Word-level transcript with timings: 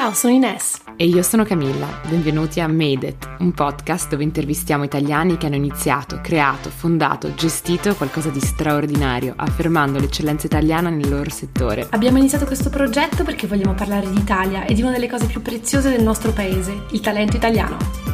Ciao, 0.00 0.12
sono 0.12 0.32
Ines. 0.32 0.80
E 0.94 1.06
io 1.06 1.22
sono 1.22 1.42
Camilla. 1.42 1.88
Benvenuti 2.08 2.60
a 2.60 2.68
Made 2.68 3.04
It, 3.08 3.28
un 3.40 3.50
podcast 3.50 4.08
dove 4.08 4.22
intervistiamo 4.22 4.84
italiani 4.84 5.36
che 5.36 5.46
hanno 5.46 5.56
iniziato, 5.56 6.20
creato, 6.22 6.70
fondato, 6.70 7.34
gestito 7.34 7.96
qualcosa 7.96 8.28
di 8.28 8.38
straordinario, 8.38 9.34
affermando 9.34 9.98
l'eccellenza 9.98 10.46
italiana 10.46 10.88
nel 10.88 11.08
loro 11.08 11.28
settore. 11.30 11.88
Abbiamo 11.90 12.18
iniziato 12.18 12.46
questo 12.46 12.70
progetto 12.70 13.24
perché 13.24 13.48
vogliamo 13.48 13.74
parlare 13.74 14.08
di 14.08 14.20
Italia 14.20 14.66
e 14.66 14.74
di 14.74 14.82
una 14.82 14.92
delle 14.92 15.08
cose 15.08 15.26
più 15.26 15.42
preziose 15.42 15.90
del 15.90 16.04
nostro 16.04 16.30
paese, 16.30 16.84
il 16.92 17.00
talento 17.00 17.34
italiano. 17.34 18.07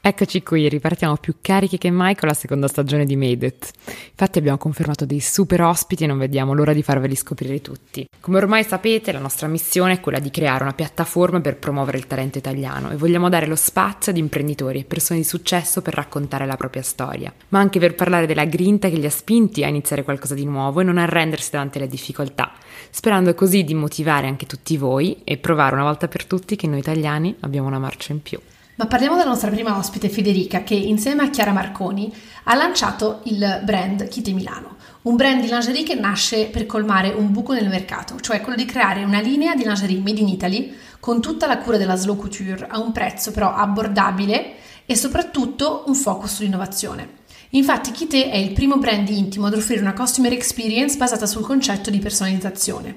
Eccoci 0.00 0.44
qui, 0.44 0.68
ripartiamo 0.68 1.16
più 1.16 1.34
carichi 1.40 1.76
che 1.76 1.90
mai 1.90 2.14
con 2.14 2.28
la 2.28 2.34
seconda 2.34 2.68
stagione 2.68 3.04
di 3.04 3.16
Made 3.16 3.44
It. 3.46 3.70
Infatti 4.10 4.38
abbiamo 4.38 4.56
confermato 4.56 5.04
dei 5.04 5.18
super 5.18 5.60
ospiti 5.60 6.04
e 6.04 6.06
non 6.06 6.18
vediamo 6.18 6.54
l'ora 6.54 6.72
di 6.72 6.84
farveli 6.84 7.16
scoprire 7.16 7.60
tutti. 7.60 8.06
Come 8.20 8.38
ormai 8.38 8.62
sapete, 8.62 9.10
la 9.10 9.18
nostra 9.18 9.48
missione 9.48 9.94
è 9.94 10.00
quella 10.00 10.20
di 10.20 10.30
creare 10.30 10.62
una 10.62 10.72
piattaforma 10.72 11.40
per 11.40 11.56
promuovere 11.56 11.98
il 11.98 12.06
talento 12.06 12.38
italiano 12.38 12.90
e 12.90 12.96
vogliamo 12.96 13.28
dare 13.28 13.46
lo 13.46 13.56
spazio 13.56 14.12
ad 14.12 14.18
imprenditori 14.18 14.78
e 14.78 14.84
persone 14.84 15.18
di 15.18 15.26
successo 15.26 15.82
per 15.82 15.94
raccontare 15.94 16.46
la 16.46 16.56
propria 16.56 16.82
storia, 16.82 17.34
ma 17.48 17.58
anche 17.58 17.80
per 17.80 17.96
parlare 17.96 18.26
della 18.26 18.44
grinta 18.44 18.88
che 18.88 18.96
li 18.96 19.06
ha 19.06 19.10
spinti 19.10 19.64
a 19.64 19.68
iniziare 19.68 20.04
qualcosa 20.04 20.34
di 20.34 20.44
nuovo 20.44 20.80
e 20.80 20.84
non 20.84 20.98
arrendersi 20.98 21.50
davanti 21.50 21.78
alle 21.78 21.88
difficoltà, 21.88 22.52
sperando 22.90 23.34
così 23.34 23.64
di 23.64 23.74
motivare 23.74 24.28
anche 24.28 24.46
tutti 24.46 24.76
voi 24.76 25.20
e 25.24 25.38
provare 25.38 25.74
una 25.74 25.84
volta 25.84 26.06
per 26.06 26.24
tutti 26.24 26.54
che 26.54 26.68
noi 26.68 26.78
italiani 26.78 27.34
abbiamo 27.40 27.66
una 27.66 27.80
marcia 27.80 28.12
in 28.12 28.22
più. 28.22 28.38
Ma 28.78 28.86
parliamo 28.86 29.16
della 29.16 29.30
nostra 29.30 29.50
prima 29.50 29.76
ospite 29.76 30.08
Federica 30.08 30.62
che 30.62 30.74
insieme 30.74 31.24
a 31.24 31.30
Chiara 31.30 31.50
Marconi 31.50 32.14
ha 32.44 32.54
lanciato 32.54 33.22
il 33.24 33.60
brand 33.64 34.06
Kite 34.06 34.30
Milano, 34.30 34.76
un 35.02 35.16
brand 35.16 35.40
di 35.40 35.48
lingerie 35.48 35.82
che 35.82 35.96
nasce 35.96 36.46
per 36.46 36.64
colmare 36.64 37.08
un 37.08 37.32
buco 37.32 37.52
nel 37.54 37.68
mercato, 37.68 38.20
cioè 38.20 38.40
quello 38.40 38.56
di 38.56 38.66
creare 38.66 39.02
una 39.02 39.18
linea 39.18 39.56
di 39.56 39.64
lingerie 39.64 39.98
made 39.98 40.20
in 40.20 40.28
Italy 40.28 40.72
con 41.00 41.20
tutta 41.20 41.48
la 41.48 41.58
cura 41.58 41.76
della 41.76 41.96
slow 41.96 42.16
couture 42.16 42.68
a 42.68 42.78
un 42.78 42.92
prezzo 42.92 43.32
però 43.32 43.52
abbordabile 43.52 44.54
e 44.86 44.94
soprattutto 44.94 45.82
un 45.88 45.96
focus 45.96 46.36
sull'innovazione. 46.36 47.16
Infatti 47.50 47.90
Kite 47.90 48.30
è 48.30 48.36
il 48.36 48.52
primo 48.52 48.76
brand 48.76 49.08
intimo 49.08 49.46
ad 49.46 49.54
offrire 49.54 49.80
una 49.80 49.92
customer 49.92 50.32
experience 50.32 50.96
basata 50.96 51.26
sul 51.26 51.42
concetto 51.42 51.90
di 51.90 51.98
personalizzazione. 51.98 52.94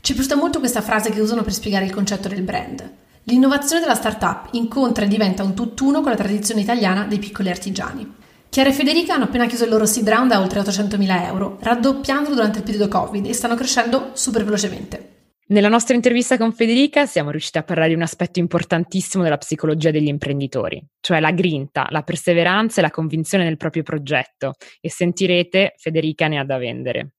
Ci 0.00 0.12
è 0.12 0.14
piaciuta 0.14 0.36
molto 0.36 0.60
questa 0.60 0.80
frase 0.80 1.10
che 1.10 1.20
usano 1.20 1.42
per 1.42 1.54
spiegare 1.54 1.86
il 1.86 1.92
concetto 1.92 2.28
del 2.28 2.42
brand. 2.42 3.06
L'innovazione 3.28 3.82
della 3.82 3.94
startup 3.94 4.48
incontra 4.52 5.04
e 5.04 5.08
diventa 5.08 5.42
un 5.42 5.54
tutt'uno 5.54 6.00
con 6.00 6.10
la 6.10 6.16
tradizione 6.16 6.62
italiana 6.62 7.04
dei 7.04 7.18
piccoli 7.18 7.50
artigiani. 7.50 8.10
Chiara 8.48 8.70
e 8.70 8.72
Federica 8.72 9.12
hanno 9.12 9.24
appena 9.24 9.46
chiuso 9.46 9.64
il 9.64 9.70
loro 9.70 9.84
seed 9.84 10.08
round 10.08 10.32
a 10.32 10.40
oltre 10.40 10.60
800.000 10.60 11.26
euro, 11.26 11.58
raddoppiandolo 11.60 12.34
durante 12.34 12.58
il 12.60 12.64
periodo 12.64 12.88
Covid 12.88 13.26
e 13.26 13.34
stanno 13.34 13.54
crescendo 13.54 14.12
super 14.14 14.44
velocemente. 14.44 15.16
Nella 15.48 15.68
nostra 15.68 15.94
intervista 15.94 16.38
con 16.38 16.54
Federica 16.54 17.04
siamo 17.04 17.30
riusciti 17.30 17.58
a 17.58 17.64
parlare 17.64 17.90
di 17.90 17.94
un 17.94 18.02
aspetto 18.02 18.38
importantissimo 18.38 19.22
della 19.22 19.36
psicologia 19.36 19.90
degli 19.90 20.08
imprenditori, 20.08 20.82
cioè 20.98 21.20
la 21.20 21.30
grinta, 21.30 21.86
la 21.90 22.02
perseveranza 22.02 22.80
e 22.80 22.82
la 22.82 22.90
convinzione 22.90 23.44
nel 23.44 23.58
proprio 23.58 23.82
progetto 23.82 24.54
e 24.80 24.90
sentirete 24.90 25.74
Federica 25.76 26.28
ne 26.28 26.38
ha 26.38 26.44
da 26.44 26.56
vendere. 26.56 27.12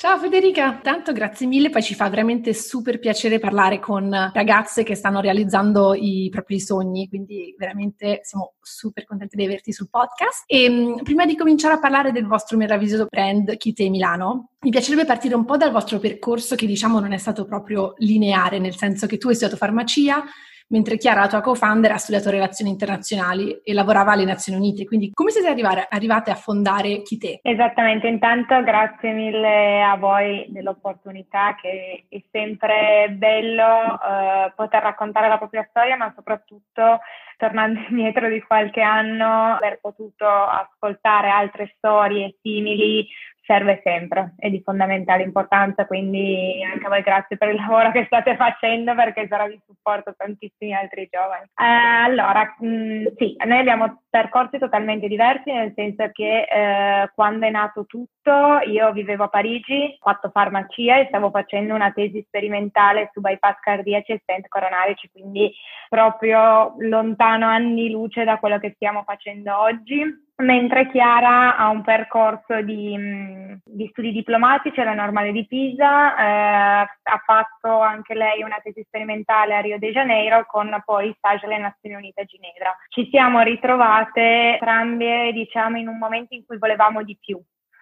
Ciao 0.00 0.16
Federica, 0.16 0.78
tanto 0.80 1.12
grazie 1.12 1.44
mille, 1.48 1.70
poi 1.70 1.82
ci 1.82 1.96
fa 1.96 2.08
veramente 2.08 2.54
super 2.54 3.00
piacere 3.00 3.40
parlare 3.40 3.80
con 3.80 4.30
ragazze 4.32 4.84
che 4.84 4.94
stanno 4.94 5.18
realizzando 5.18 5.92
i 5.92 6.28
propri 6.30 6.60
sogni, 6.60 7.08
quindi 7.08 7.52
veramente 7.58 8.20
siamo 8.22 8.54
super 8.62 9.04
contenti 9.04 9.34
di 9.34 9.44
averti 9.44 9.72
sul 9.72 9.88
podcast. 9.90 10.44
E 10.46 10.62
ehm, 10.62 11.02
prima 11.02 11.26
di 11.26 11.34
cominciare 11.34 11.74
a 11.74 11.80
parlare 11.80 12.12
del 12.12 12.28
vostro 12.28 12.56
meraviglioso 12.56 13.08
brand 13.10 13.56
Kite 13.56 13.88
Milano, 13.88 14.50
mi 14.60 14.70
piacerebbe 14.70 15.04
partire 15.04 15.34
un 15.34 15.44
po' 15.44 15.56
dal 15.56 15.72
vostro 15.72 15.98
percorso 15.98 16.54
che 16.54 16.66
diciamo 16.66 17.00
non 17.00 17.10
è 17.10 17.18
stato 17.18 17.44
proprio 17.44 17.94
lineare, 17.96 18.60
nel 18.60 18.76
senso 18.76 19.08
che 19.08 19.18
tu 19.18 19.26
hai 19.26 19.34
studiato 19.34 19.58
farmacia, 19.58 20.22
mentre 20.68 20.96
Chiara, 20.96 21.20
la 21.20 21.28
tua 21.28 21.40
co-founder, 21.40 21.92
ha 21.92 21.96
studiato 21.96 22.30
relazioni 22.30 22.70
internazionali 22.70 23.60
e 23.62 23.72
lavorava 23.72 24.12
alle 24.12 24.24
Nazioni 24.24 24.58
Unite. 24.58 24.84
Quindi 24.84 25.10
come 25.12 25.30
siete 25.30 25.48
arrivare, 25.48 25.86
arrivate 25.88 26.30
a 26.30 26.34
fondare 26.34 27.02
Kite? 27.02 27.40
Esattamente, 27.42 28.06
intanto 28.06 28.62
grazie 28.62 29.12
mille 29.12 29.82
a 29.82 29.96
voi 29.96 30.46
dell'opportunità 30.48 31.56
che 31.60 32.06
è 32.08 32.22
sempre 32.30 33.08
bello 33.16 34.00
eh, 34.00 34.52
poter 34.54 34.82
raccontare 34.82 35.28
la 35.28 35.38
propria 35.38 35.66
storia, 35.70 35.96
ma 35.96 36.12
soprattutto 36.14 37.00
tornando 37.36 37.80
indietro 37.88 38.28
di 38.28 38.42
qualche 38.42 38.82
anno, 38.82 39.54
aver 39.54 39.78
potuto 39.80 40.26
ascoltare 40.26 41.30
altre 41.30 41.74
storie 41.76 42.36
simili 42.42 43.06
serve 43.48 43.80
sempre, 43.82 44.34
è 44.36 44.50
di 44.50 44.60
fondamentale 44.62 45.22
importanza, 45.22 45.86
quindi 45.86 46.62
anche 46.70 46.84
a 46.84 46.90
voi 46.90 47.00
grazie 47.00 47.38
per 47.38 47.48
il 47.48 47.56
lavoro 47.56 47.90
che 47.92 48.04
state 48.04 48.36
facendo 48.36 48.94
perché 48.94 49.26
sarà 49.26 49.48
di 49.48 49.58
supporto 49.64 50.10
a 50.10 50.14
tantissimi 50.14 50.74
altri 50.74 51.08
giovani. 51.10 51.44
Eh, 51.44 52.04
allora, 52.04 52.54
mh, 52.58 52.66
mm, 52.66 53.06
sì, 53.16 53.34
noi 53.46 53.58
abbiamo 53.58 54.02
percorsi 54.10 54.58
totalmente 54.58 55.08
diversi, 55.08 55.50
nel 55.50 55.72
senso 55.74 56.10
che 56.12 56.42
eh, 56.42 57.10
quando 57.14 57.46
è 57.46 57.50
nato 57.50 57.86
tutto 57.86 58.60
io 58.66 58.92
vivevo 58.92 59.24
a 59.24 59.28
Parigi, 59.28 59.96
ho 59.98 60.10
fatto 60.10 60.28
farmacia 60.28 60.98
e 60.98 61.06
stavo 61.08 61.30
facendo 61.30 61.74
una 61.74 61.90
tesi 61.92 62.22
sperimentale 62.26 63.08
su 63.14 63.22
bypass 63.22 63.60
cardiaci 63.60 64.12
e 64.12 64.20
stent 64.24 64.46
coronarici, 64.48 65.08
quindi 65.10 65.50
proprio 65.88 66.74
lontano 66.80 67.46
anni 67.46 67.90
luce 67.90 68.24
da 68.24 68.36
quello 68.36 68.58
che 68.58 68.72
stiamo 68.76 69.04
facendo 69.04 69.58
oggi 69.58 70.26
mentre 70.38 70.88
Chiara 70.90 71.56
ha 71.56 71.68
un 71.68 71.82
percorso 71.82 72.60
di, 72.62 72.96
mm, 72.96 73.54
di, 73.64 73.88
studi 73.90 74.12
diplomatici 74.12 74.80
alla 74.80 74.94
Normale 74.94 75.32
di 75.32 75.46
Pisa, 75.46 76.16
eh, 76.16 76.88
ha 77.02 77.22
fatto 77.24 77.80
anche 77.80 78.14
lei 78.14 78.42
una 78.42 78.60
tesi 78.62 78.82
sperimentale 78.86 79.56
a 79.56 79.60
Rio 79.60 79.78
de 79.78 79.90
Janeiro 79.90 80.44
con 80.46 80.80
poi 80.84 81.12
stage 81.16 81.46
alle 81.46 81.58
Nazioni 81.58 81.96
Unite 81.96 82.20
a 82.20 82.24
Ginevra. 82.24 82.76
Ci 82.88 83.08
siamo 83.10 83.40
ritrovate 83.40 84.52
entrambe, 84.52 85.32
diciamo, 85.32 85.76
in 85.76 85.88
un 85.88 85.98
momento 85.98 86.34
in 86.34 86.44
cui 86.46 86.58
volevamo 86.58 87.02
di 87.02 87.16
più. 87.18 87.40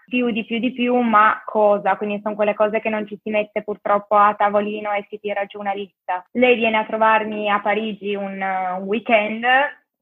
Più, 0.09 0.31
di 0.31 0.45
più, 0.45 0.61
di 0.61 0.73
più, 0.73 0.95
ma 1.01 1.43
cosa? 1.45 1.97
Quindi 1.97 2.21
sono 2.23 2.37
quelle 2.37 2.55
cose 2.55 2.79
che 2.79 2.89
non 2.89 3.09
ci 3.09 3.19
si 3.21 3.29
mette 3.29 3.65
purtroppo 3.65 4.15
a 4.15 4.35
tavolino 4.35 4.93
e 4.93 5.05
si 5.09 5.19
tira 5.19 5.45
giù 5.47 5.59
una 5.59 5.73
lista. 5.73 6.25
Lei 6.33 6.55
viene 6.55 6.77
a 6.77 6.85
trovarmi 6.85 7.51
a 7.51 7.61
Parigi 7.61 8.15
un, 8.15 8.41
un 8.41 8.85
weekend 8.85 9.45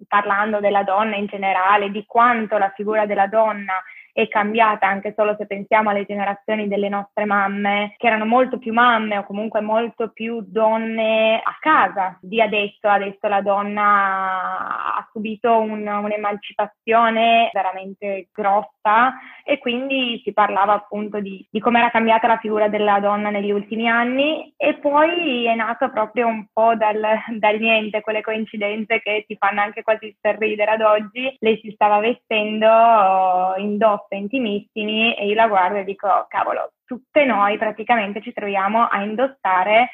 parlando 0.09 0.61
della 0.61 0.83
donna 0.83 1.17
in 1.17 1.27
generale, 1.27 1.91
di 1.91 2.05
quanto 2.07 2.59
la 2.59 2.73
figura 2.75 3.07
della 3.07 3.27
donna 3.27 3.83
è 4.15 4.29
cambiata 4.29 4.87
anche 4.87 5.13
solo 5.17 5.35
se 5.37 5.47
pensiamo 5.47 5.91
alle 5.91 6.07
generazioni 6.07 6.69
delle 6.69 6.89
nostre 6.89 7.25
mamme, 7.25 7.95
che 7.97 8.07
erano 8.07 8.25
molto 8.25 8.59
più 8.59 8.73
mamme 8.73 9.19
o 9.19 9.25
comunque 9.25 9.61
molto 9.61 10.11
più 10.13 10.41
donne 10.47 11.41
a 11.43 11.57
casa 11.59 12.17
di 12.21 12.41
adesso. 12.41 12.87
Adesso 12.89 13.27
la 13.27 13.41
donna 13.41 14.95
ha 14.95 15.09
subito 15.11 15.59
un, 15.59 15.85
un'emancipazione 15.85 17.51
veramente 17.53 18.29
grossa 18.33 19.15
e 19.45 19.59
quindi 19.59 20.21
si 20.23 20.33
parlava 20.33 20.75
appunto 20.75 21.19
di, 21.19 21.45
di 21.51 21.59
come 21.59 21.81
era 21.81 21.91
cambiata 21.91 22.29
la 22.29 22.39
figura 22.39 22.69
della 22.69 23.01
donna 23.01 23.31
negli 23.31 23.51
ultimi 23.51 23.89
anni 23.89 24.55
e 24.57 24.75
poi 24.75 25.47
è 25.47 25.55
nato 25.57 25.91
proprio 25.91 26.29
un 26.29 26.47
po' 26.53 26.77
dal, 26.77 27.03
dal 27.37 27.59
niente, 27.59 28.01
quelle 28.01 28.23
coincidenze 28.23 29.01
che 29.01 29.25
ti 29.27 29.37
fanno 29.37 29.61
anche 29.61 29.83
quasi 29.83 30.17
sorridere 30.23 30.71
ad 30.71 30.83
oggi. 30.83 31.37
Lei 31.41 31.59
si 31.61 31.73
stava 31.73 31.99
vestendo 31.99 33.55
indossa 33.57 34.03
post 34.05 34.13
intimissimi 34.13 35.15
e 35.15 35.27
io 35.27 35.35
la 35.35 35.49
guardo 35.49 35.79
e 35.79 35.85
dico, 35.85 36.27
cavolo, 36.29 36.73
tutte 36.85 37.25
noi 37.25 37.59
praticamente 37.59 38.21
ci 38.21 38.33
troviamo 38.33 38.87
a 38.87 39.03
indossare 39.03 39.91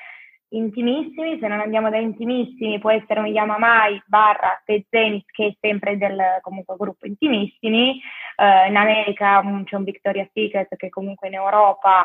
intimissimi, 0.53 1.39
se 1.39 1.47
non 1.47 1.61
andiamo 1.61 1.91
da 1.91 1.99
intimissimi 1.99 2.81
può 2.81 2.91
essere 2.91 3.21
un 3.21 3.27
Yamamai 3.27 4.03
barra 4.07 4.61
Tezenis 4.65 5.25
che 5.27 5.47
è 5.47 5.57
sempre 5.61 5.97
del 5.97 6.21
comunque 6.41 6.75
gruppo 6.77 7.07
intimissimi, 7.07 8.01
uh, 8.37 8.69
in 8.69 8.77
America 8.77 9.43
c'è 9.65 9.77
un 9.77 9.85
Victoria's 9.85 10.31
Secret 10.33 10.75
che 10.75 10.89
comunque 10.89 11.29
in 11.29 11.35
Europa 11.35 12.05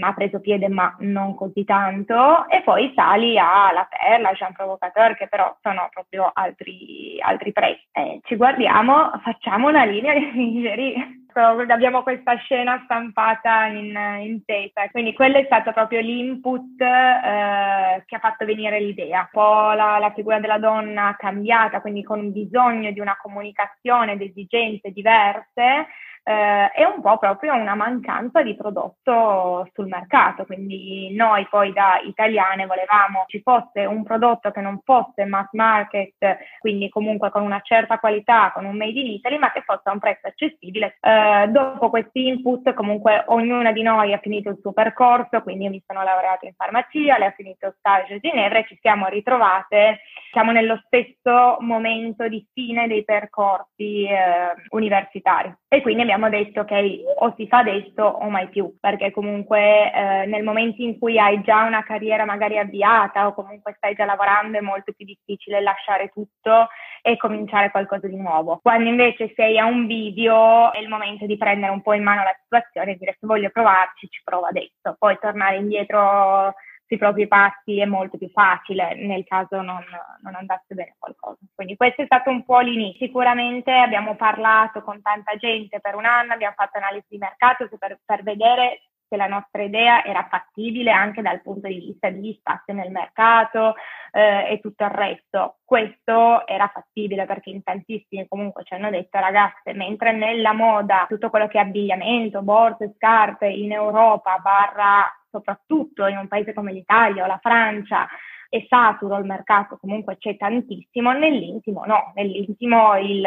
ha 0.00 0.14
preso 0.14 0.40
piede 0.40 0.68
ma 0.68 0.94
non 1.00 1.34
così 1.34 1.64
tanto 1.64 2.48
e 2.48 2.62
poi 2.62 2.92
sali 2.94 3.38
alla 3.38 3.88
Perla, 3.88 4.32
Jean 4.32 4.52
Provocateur 4.52 5.16
che 5.16 5.28
però 5.28 5.56
sono 5.62 5.88
proprio 5.90 6.30
altri, 6.32 7.18
altri 7.20 7.52
prezzi. 7.52 7.86
Eh, 7.92 8.20
ci 8.24 8.36
guardiamo, 8.36 9.10
facciamo 9.22 9.68
una 9.68 9.84
linea 9.84 10.14
di 10.14 10.30
lingerie 10.32 11.22
abbiamo 11.68 12.02
questa 12.02 12.36
scena 12.36 12.80
stampata 12.84 13.66
in, 13.66 13.96
in 14.20 14.44
testa, 14.44 14.88
quindi 14.90 15.12
quello 15.14 15.38
è 15.38 15.44
stato 15.44 15.72
proprio 15.72 16.00
l'input 16.00 16.80
eh, 16.80 18.02
che 18.06 18.16
ha 18.16 18.18
fatto 18.20 18.44
venire 18.44 18.80
l'idea. 18.80 19.20
Un 19.20 19.28
po' 19.32 19.72
la, 19.72 19.98
la, 19.98 20.12
figura 20.14 20.38
della 20.38 20.58
donna 20.58 21.14
cambiata, 21.18 21.80
quindi 21.80 22.02
con 22.02 22.30
bisogno 22.32 22.92
di 22.92 23.00
una 23.00 23.16
comunicazione, 23.20 24.16
di 24.16 24.26
esigenze 24.26 24.90
diverse, 24.90 25.86
eh, 26.24 26.70
è 26.70 26.84
un 26.84 27.02
po' 27.02 27.18
proprio 27.18 27.54
una 27.54 27.74
mancanza 27.74 28.42
di 28.42 28.56
prodotto 28.56 29.68
sul 29.74 29.86
mercato, 29.86 30.46
quindi 30.46 31.14
noi 31.14 31.46
poi 31.50 31.72
da 31.72 32.00
italiane 32.02 32.66
volevamo 32.66 33.24
ci 33.26 33.40
fosse 33.42 33.84
un 33.84 34.02
prodotto 34.02 34.50
che 34.50 34.62
non 34.62 34.80
fosse 34.82 35.26
mass 35.26 35.48
market, 35.52 36.38
quindi 36.60 36.88
comunque 36.88 37.30
con 37.30 37.42
una 37.42 37.60
certa 37.60 37.98
qualità, 37.98 38.52
con 38.54 38.64
un 38.64 38.76
made 38.76 38.98
in 38.98 39.06
Italy, 39.06 39.36
ma 39.36 39.52
che 39.52 39.62
fosse 39.62 39.82
a 39.84 39.92
un 39.92 39.98
prezzo 39.98 40.26
accessibile. 40.26 40.96
Eh, 41.00 41.48
dopo 41.48 41.90
questi 41.90 42.26
input 42.26 42.72
comunque 42.72 43.24
ognuna 43.26 43.72
di 43.72 43.82
noi 43.82 44.14
ha 44.14 44.18
finito 44.18 44.48
il 44.48 44.58
suo 44.60 44.72
percorso, 44.72 45.42
quindi 45.42 45.64
io 45.64 45.70
mi 45.70 45.82
sono 45.86 46.02
laureata 46.02 46.46
in 46.46 46.54
farmacia, 46.56 47.18
lei 47.18 47.28
ha 47.28 47.34
finito 47.36 47.74
stage 47.78 48.14
a 48.14 48.18
Ginevra 48.18 48.60
e 48.60 48.66
ci 48.66 48.78
siamo 48.80 49.08
ritrovate, 49.08 50.00
siamo 50.32 50.52
nello 50.52 50.80
stesso 50.86 51.58
momento 51.60 52.28
di 52.28 52.46
fine 52.54 52.86
dei 52.86 53.04
percorsi 53.04 54.04
eh, 54.04 54.54
universitari 54.70 55.54
e 55.68 55.82
quindi 55.82 56.02
abbiamo 56.02 56.13
detto 56.28 56.60
ok 56.60 56.72
o 57.18 57.34
si 57.36 57.46
fa 57.46 57.58
adesso 57.58 58.02
o 58.02 58.28
mai 58.28 58.48
più 58.48 58.76
perché 58.80 59.10
comunque 59.10 59.92
eh, 59.92 60.26
nel 60.26 60.42
momento 60.42 60.82
in 60.82 60.98
cui 60.98 61.18
hai 61.18 61.40
già 61.42 61.64
una 61.64 61.82
carriera 61.82 62.24
magari 62.24 62.58
avviata 62.58 63.26
o 63.26 63.34
comunque 63.34 63.74
stai 63.76 63.94
già 63.94 64.04
lavorando 64.04 64.58
è 64.58 64.60
molto 64.60 64.92
più 64.92 65.04
difficile 65.04 65.60
lasciare 65.60 66.08
tutto 66.08 66.68
e 67.02 67.16
cominciare 67.16 67.70
qualcosa 67.70 68.08
di 68.08 68.16
nuovo. 68.16 68.60
Quando 68.62 68.88
invece 68.88 69.32
sei 69.36 69.58
a 69.58 69.66
un 69.66 69.86
video 69.86 70.72
è 70.72 70.78
il 70.78 70.88
momento 70.88 71.26
di 71.26 71.36
prendere 71.36 71.72
un 71.72 71.82
po' 71.82 71.92
in 71.92 72.02
mano 72.02 72.22
la 72.22 72.36
situazione 72.42 72.92
e 72.92 72.96
dire 72.96 73.16
se 73.20 73.26
voglio 73.26 73.50
provarci 73.50 74.08
ci 74.08 74.22
provo 74.24 74.46
adesso. 74.46 74.96
Poi 74.98 75.18
tornare 75.20 75.56
indietro 75.56 76.54
sui 76.86 76.98
propri 76.98 77.26
passi 77.26 77.80
è 77.80 77.84
molto 77.86 78.18
più 78.18 78.28
facile 78.30 78.94
nel 78.94 79.24
caso 79.24 79.62
non, 79.62 79.84
non, 80.22 80.34
andasse 80.34 80.74
bene 80.74 80.96
qualcosa. 80.98 81.38
Quindi 81.54 81.76
questo 81.76 82.02
è 82.02 82.06
stato 82.06 82.30
un 82.30 82.44
po' 82.44 82.60
l'inizio. 82.60 83.06
Sicuramente 83.06 83.72
abbiamo 83.72 84.16
parlato 84.16 84.82
con 84.82 85.00
tanta 85.00 85.36
gente 85.36 85.80
per 85.80 85.94
un 85.94 86.04
anno, 86.04 86.32
abbiamo 86.32 86.54
fatto 86.56 86.78
analisi 86.78 87.06
di 87.08 87.18
mercato 87.18 87.68
per, 87.78 87.98
per 88.04 88.22
vedere 88.22 88.82
se 89.08 89.16
la 89.16 89.26
nostra 89.26 89.62
idea 89.62 90.04
era 90.04 90.26
fattibile 90.28 90.90
anche 90.90 91.22
dal 91.22 91.42
punto 91.42 91.68
di 91.68 91.78
vista 91.78 92.08
di 92.10 92.34
spazio 92.38 92.74
nel 92.74 92.90
mercato 92.90 93.74
eh, 94.10 94.52
e 94.52 94.60
tutto 94.60 94.84
il 94.84 94.90
resto. 94.90 95.58
Questo 95.64 96.46
era 96.46 96.68
fattibile 96.72 97.26
perché 97.26 97.50
in 97.50 97.62
tantissimi 97.62 98.26
comunque 98.28 98.64
ci 98.64 98.74
hanno 98.74 98.90
detto 98.90 99.18
ragazze, 99.18 99.72
mentre 99.72 100.12
nella 100.12 100.52
moda 100.52 101.06
tutto 101.08 101.30
quello 101.30 101.46
che 101.46 101.58
è 101.58 101.62
abbigliamento, 101.62 102.42
borse, 102.42 102.94
scarpe 102.96 103.46
in 103.46 103.72
Europa 103.72 104.38
barra 104.38 105.10
soprattutto 105.34 106.06
in 106.06 106.16
un 106.16 106.28
paese 106.28 106.54
come 106.54 106.72
l'Italia 106.72 107.24
o 107.24 107.26
la 107.26 107.40
Francia 107.42 108.06
è 108.48 108.64
saturo 108.68 109.18
il 109.18 109.24
mercato, 109.24 109.76
comunque 109.80 110.16
c'è 110.16 110.36
tantissimo, 110.36 111.10
nell'intimo 111.12 111.84
no, 111.84 112.12
nell'intimo 112.14 112.96
il 112.96 113.26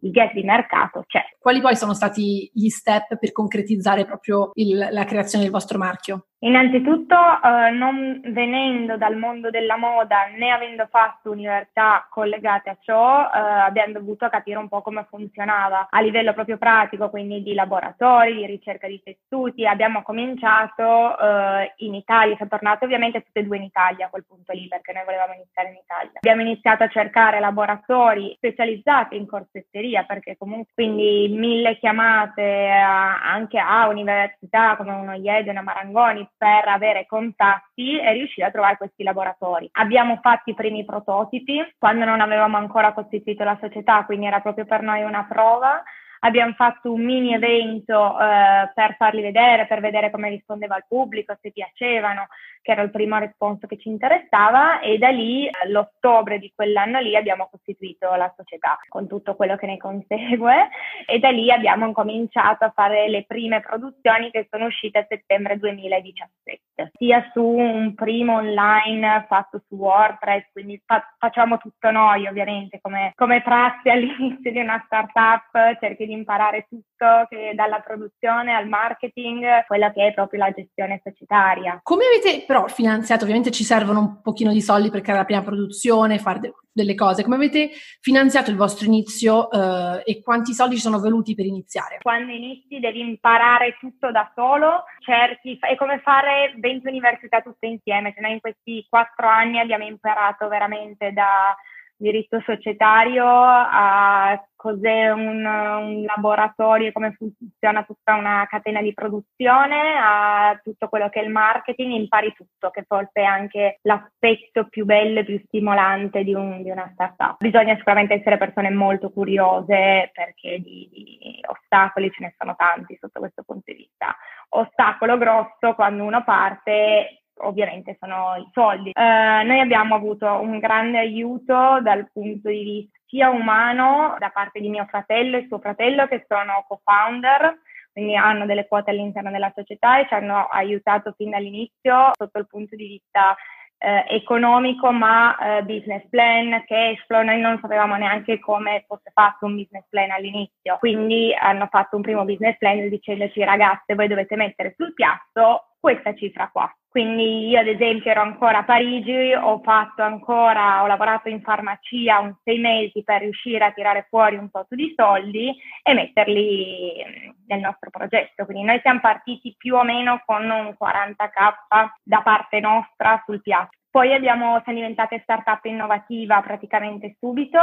il 0.00 0.10
gap 0.10 0.32
di 0.32 0.42
mercato 0.42 1.04
c'è. 1.06 1.20
Quali 1.38 1.60
poi 1.60 1.76
sono 1.76 1.94
stati 1.94 2.50
gli 2.52 2.68
step 2.68 3.18
per 3.18 3.32
concretizzare 3.32 4.04
proprio 4.04 4.50
il, 4.54 4.88
la 4.90 5.04
creazione 5.04 5.44
del 5.44 5.52
vostro 5.52 5.78
marchio? 5.78 6.26
Innanzitutto, 6.40 7.16
eh, 7.16 7.70
non 7.70 8.20
venendo 8.26 8.96
dal 8.96 9.16
mondo 9.16 9.50
della 9.50 9.76
moda 9.76 10.26
né 10.36 10.50
avendo 10.50 10.86
fatto 10.88 11.32
università 11.32 12.06
collegate 12.08 12.70
a 12.70 12.76
ciò, 12.80 13.24
eh, 13.24 13.38
abbiamo 13.38 13.94
dovuto 13.94 14.28
capire 14.28 14.58
un 14.58 14.68
po' 14.68 14.80
come 14.80 15.04
funzionava 15.08 15.88
a 15.90 16.00
livello 16.00 16.32
proprio 16.34 16.56
pratico, 16.56 17.10
quindi 17.10 17.42
di 17.42 17.54
laboratori, 17.54 18.36
di 18.36 18.46
ricerca 18.46 18.86
di 18.86 19.02
tessuti. 19.02 19.66
Abbiamo 19.66 20.02
cominciato 20.02 21.18
eh, 21.18 21.72
in 21.78 21.94
Italia, 21.94 22.36
siamo 22.36 22.52
tornati 22.52 22.84
ovviamente 22.84 23.22
tutte 23.22 23.40
e 23.40 23.42
due 23.42 23.56
in 23.56 23.64
Italia 23.64 24.06
a 24.06 24.08
quel 24.08 24.24
punto 24.24 24.52
lì, 24.52 24.68
perché 24.68 24.92
noi 24.92 25.04
volevamo 25.04 25.34
iniziare 25.34 25.70
in 25.70 25.80
Italia. 25.82 26.12
Abbiamo 26.14 26.42
iniziato 26.42 26.84
a 26.84 26.88
cercare 26.88 27.40
laboratori 27.40 28.32
specializzati 28.36 29.16
in 29.16 29.26
corsetteria, 29.26 30.04
perché 30.04 30.36
comunque 30.36 30.70
quindi 30.72 31.34
mille 31.36 31.78
chiamate 31.78 32.68
anche 32.68 33.58
a 33.58 33.88
università 33.88 34.76
come 34.76 34.92
uno 34.92 35.14
IED, 35.14 35.48
una 35.48 35.62
Marangoni, 35.62 36.26
per 36.36 36.68
avere 36.68 37.06
contatti 37.06 37.98
e 37.98 38.12
riuscire 38.12 38.46
a 38.46 38.50
trovare 38.50 38.76
questi 38.76 39.02
laboratori. 39.02 39.68
Abbiamo 39.72 40.18
fatto 40.20 40.50
i 40.50 40.54
primi 40.54 40.84
prototipi 40.84 41.74
quando 41.78 42.04
non 42.04 42.20
avevamo 42.20 42.56
ancora 42.56 42.92
costituito 42.92 43.44
la 43.44 43.58
società, 43.60 44.04
quindi 44.04 44.26
era 44.26 44.40
proprio 44.40 44.64
per 44.64 44.82
noi 44.82 45.02
una 45.02 45.24
prova 45.28 45.82
abbiamo 46.20 46.52
fatto 46.54 46.92
un 46.92 47.02
mini 47.02 47.34
evento 47.34 48.18
eh, 48.18 48.70
per 48.74 48.96
farli 48.96 49.22
vedere, 49.22 49.66
per 49.66 49.80
vedere 49.80 50.10
come 50.10 50.28
rispondeva 50.28 50.76
il 50.76 50.84
pubblico, 50.88 51.36
se 51.40 51.50
piacevano, 51.50 52.28
che 52.62 52.72
era 52.72 52.82
il 52.82 52.90
primo 52.90 53.18
responso 53.18 53.66
che 53.66 53.78
ci 53.78 53.88
interessava 53.88 54.80
e 54.80 54.98
da 54.98 55.08
lì, 55.08 55.48
l'ottobre 55.68 56.38
di 56.38 56.52
quell'anno 56.54 57.00
lì, 57.00 57.16
abbiamo 57.16 57.48
costituito 57.50 58.14
la 58.14 58.32
società 58.36 58.78
con 58.88 59.06
tutto 59.06 59.36
quello 59.36 59.56
che 59.56 59.66
ne 59.66 59.76
consegue 59.76 60.68
e 61.06 61.18
da 61.18 61.30
lì 61.30 61.50
abbiamo 61.50 61.90
cominciato 61.92 62.64
a 62.64 62.72
fare 62.74 63.08
le 63.08 63.24
prime 63.26 63.60
produzioni 63.60 64.30
che 64.30 64.48
sono 64.50 64.66
uscite 64.66 64.98
a 64.98 65.06
settembre 65.08 65.58
2017, 65.58 66.90
sia 66.98 67.30
su 67.32 67.42
un 67.42 67.94
primo 67.94 68.36
online 68.36 69.24
fatto 69.28 69.62
su 69.66 69.76
WordPress, 69.76 70.50
quindi 70.52 70.80
fa- 70.84 71.14
facciamo 71.18 71.58
tutto 71.58 71.90
noi 71.90 72.26
ovviamente 72.26 72.80
come, 72.80 73.12
come 73.14 73.42
prassi 73.42 73.88
all'inizio 73.88 74.50
di 74.50 74.60
una 74.60 74.82
startup, 74.84 75.78
cerchi 75.80 76.06
di 76.08 76.14
imparare 76.14 76.66
tutto, 76.68 77.26
che 77.28 77.52
dalla 77.54 77.80
produzione 77.80 78.54
al 78.54 78.66
marketing, 78.66 79.64
quella 79.66 79.92
che 79.92 80.08
è 80.08 80.14
proprio 80.14 80.40
la 80.40 80.50
gestione 80.50 81.00
societaria. 81.04 81.80
Come 81.82 82.04
avete 82.06 82.44
però 82.46 82.66
finanziato? 82.66 83.22
Ovviamente 83.22 83.50
ci 83.50 83.64
servono 83.64 84.00
un 84.00 84.20
pochino 84.22 84.52
di 84.52 84.60
soldi 84.60 84.90
per 84.90 85.02
creare 85.02 85.20
la 85.20 85.26
prima 85.26 85.42
produzione, 85.42 86.18
fare 86.18 86.40
de- 86.40 86.54
delle 86.72 86.94
cose. 86.94 87.22
Come 87.22 87.36
avete 87.36 87.70
finanziato 88.00 88.50
il 88.50 88.56
vostro 88.56 88.86
inizio 88.86 89.50
eh, 89.50 90.02
e 90.04 90.22
quanti 90.22 90.54
soldi 90.54 90.76
ci 90.76 90.80
sono 90.80 91.00
venuti 91.00 91.34
per 91.34 91.44
iniziare? 91.44 91.98
Quando 92.00 92.32
inizi 92.32 92.80
devi 92.80 93.00
imparare 93.00 93.76
tutto 93.78 94.10
da 94.10 94.30
solo, 94.34 94.84
cerchi, 95.00 95.58
è 95.60 95.76
come 95.76 96.00
fare 96.00 96.54
20 96.56 96.86
università 96.88 97.40
tutte 97.40 97.66
insieme, 97.66 98.12
cioè 98.12 98.22
noi 98.22 98.32
in 98.32 98.40
questi 98.40 98.86
quattro 98.88 99.28
anni 99.28 99.60
abbiamo 99.60 99.84
imparato 99.84 100.48
veramente 100.48 101.12
da 101.12 101.54
diritto 101.98 102.40
societario 102.46 103.26
a 103.26 104.40
cos'è 104.58 105.08
un, 105.10 105.46
un, 105.46 106.02
laboratorio, 106.02 106.90
come 106.90 107.12
funziona 107.12 107.84
tutta 107.84 108.16
una 108.16 108.44
catena 108.50 108.82
di 108.82 108.92
produzione, 108.92 109.96
a 109.96 110.60
tutto 110.60 110.88
quello 110.88 111.08
che 111.08 111.20
è 111.20 111.22
il 111.22 111.30
marketing, 111.30 111.92
impari 111.92 112.34
tutto, 112.34 112.70
che 112.70 112.82
forse 112.82 113.12
è 113.12 113.22
anche 113.22 113.78
l'aspetto 113.82 114.66
più 114.68 114.84
bello 114.84 115.20
e 115.20 115.24
più 115.24 115.40
stimolante 115.46 116.24
di, 116.24 116.34
un, 116.34 116.60
di, 116.64 116.70
una 116.70 116.90
startup. 116.92 117.36
Bisogna 117.38 117.76
sicuramente 117.76 118.14
essere 118.14 118.36
persone 118.36 118.70
molto 118.70 119.10
curiose 119.10 120.10
perché 120.12 120.58
di, 120.58 120.88
di 120.90 121.40
ostacoli 121.46 122.10
ce 122.10 122.24
ne 122.24 122.34
sono 122.36 122.56
tanti 122.56 122.98
sotto 123.00 123.20
questo 123.20 123.44
punto 123.44 123.62
di 123.66 123.74
vista. 123.74 124.16
Ostacolo 124.48 125.16
grosso 125.18 125.74
quando 125.76 126.02
uno 126.02 126.24
parte 126.24 127.22
ovviamente 127.40 127.96
sono 128.00 128.36
i 128.36 128.48
soldi. 128.52 128.90
Eh, 128.90 129.42
noi 129.44 129.60
abbiamo 129.60 129.94
avuto 129.94 130.26
un 130.26 130.58
grande 130.58 130.98
aiuto 130.98 131.80
dal 131.80 132.08
punto 132.12 132.48
di 132.48 132.62
vista 132.62 132.96
sia 133.08 133.30
umano 133.30 134.16
da 134.18 134.30
parte 134.30 134.60
di 134.60 134.68
mio 134.68 134.84
fratello 134.86 135.38
e 135.38 135.46
suo 135.46 135.58
fratello 135.58 136.06
che 136.06 136.24
sono 136.28 136.64
co-founder, 136.68 137.58
quindi 137.92 138.14
hanno 138.14 138.46
delle 138.46 138.68
quote 138.68 138.90
all'interno 138.90 139.30
della 139.30 139.52
società 139.54 139.98
e 139.98 140.06
ci 140.06 140.14
hanno 140.14 140.46
aiutato 140.46 141.14
fin 141.16 141.30
dall'inizio 141.30 142.10
sotto 142.12 142.38
il 142.38 142.46
punto 142.46 142.76
di 142.76 142.86
vista 142.86 143.34
eh, 143.78 144.04
economico 144.08 144.90
ma 144.92 145.36
eh, 145.38 145.62
business 145.62 146.06
plan, 146.10 146.64
cash 146.66 147.04
flow, 147.06 147.22
noi 147.22 147.40
non 147.40 147.58
sapevamo 147.60 147.96
neanche 147.96 148.38
come 148.40 148.84
fosse 148.86 149.10
fatto 149.12 149.46
un 149.46 149.54
business 149.54 149.84
plan 149.88 150.10
all'inizio, 150.10 150.76
quindi 150.78 151.34
hanno 151.34 151.66
fatto 151.70 151.96
un 151.96 152.02
primo 152.02 152.24
business 152.24 152.58
plan 152.58 152.88
dicendoci 152.88 153.42
ragazze 153.44 153.94
voi 153.94 154.08
dovete 154.08 154.36
mettere 154.36 154.74
sul 154.76 154.92
piatto 154.94 155.67
questa 155.80 156.14
cifra 156.14 156.48
qua. 156.48 156.72
Quindi 156.88 157.48
io 157.48 157.60
ad 157.60 157.66
esempio 157.66 158.10
ero 158.10 158.22
ancora 158.22 158.58
a 158.58 158.64
Parigi, 158.64 159.32
ho 159.34 159.60
fatto 159.62 160.02
ancora, 160.02 160.82
ho 160.82 160.86
lavorato 160.86 161.28
in 161.28 161.42
farmacia 161.42 162.18
un 162.18 162.34
sei 162.42 162.58
mesi 162.58 163.02
per 163.04 163.20
riuscire 163.20 163.64
a 163.64 163.72
tirare 163.72 164.06
fuori 164.08 164.36
un 164.36 164.48
po' 164.48 164.66
di 164.70 164.94
soldi 164.96 165.54
e 165.82 165.92
metterli 165.92 167.34
nel 167.46 167.60
nostro 167.60 167.90
progetto. 167.90 168.46
Quindi 168.46 168.64
noi 168.64 168.80
siamo 168.80 169.00
partiti 169.00 169.54
più 169.56 169.76
o 169.76 169.84
meno 169.84 170.22
con 170.24 170.48
un 170.48 170.74
40k 170.80 171.90
da 172.02 172.22
parte 172.22 172.58
nostra 172.58 173.22
sul 173.26 173.42
piatto. 173.42 173.76
Poi 173.90 174.12
abbiamo, 174.12 174.60
siamo 174.64 174.78
diventate 174.78 175.20
startup 175.22 175.64
innovativa 175.64 176.40
praticamente 176.42 177.16
subito, 177.18 177.58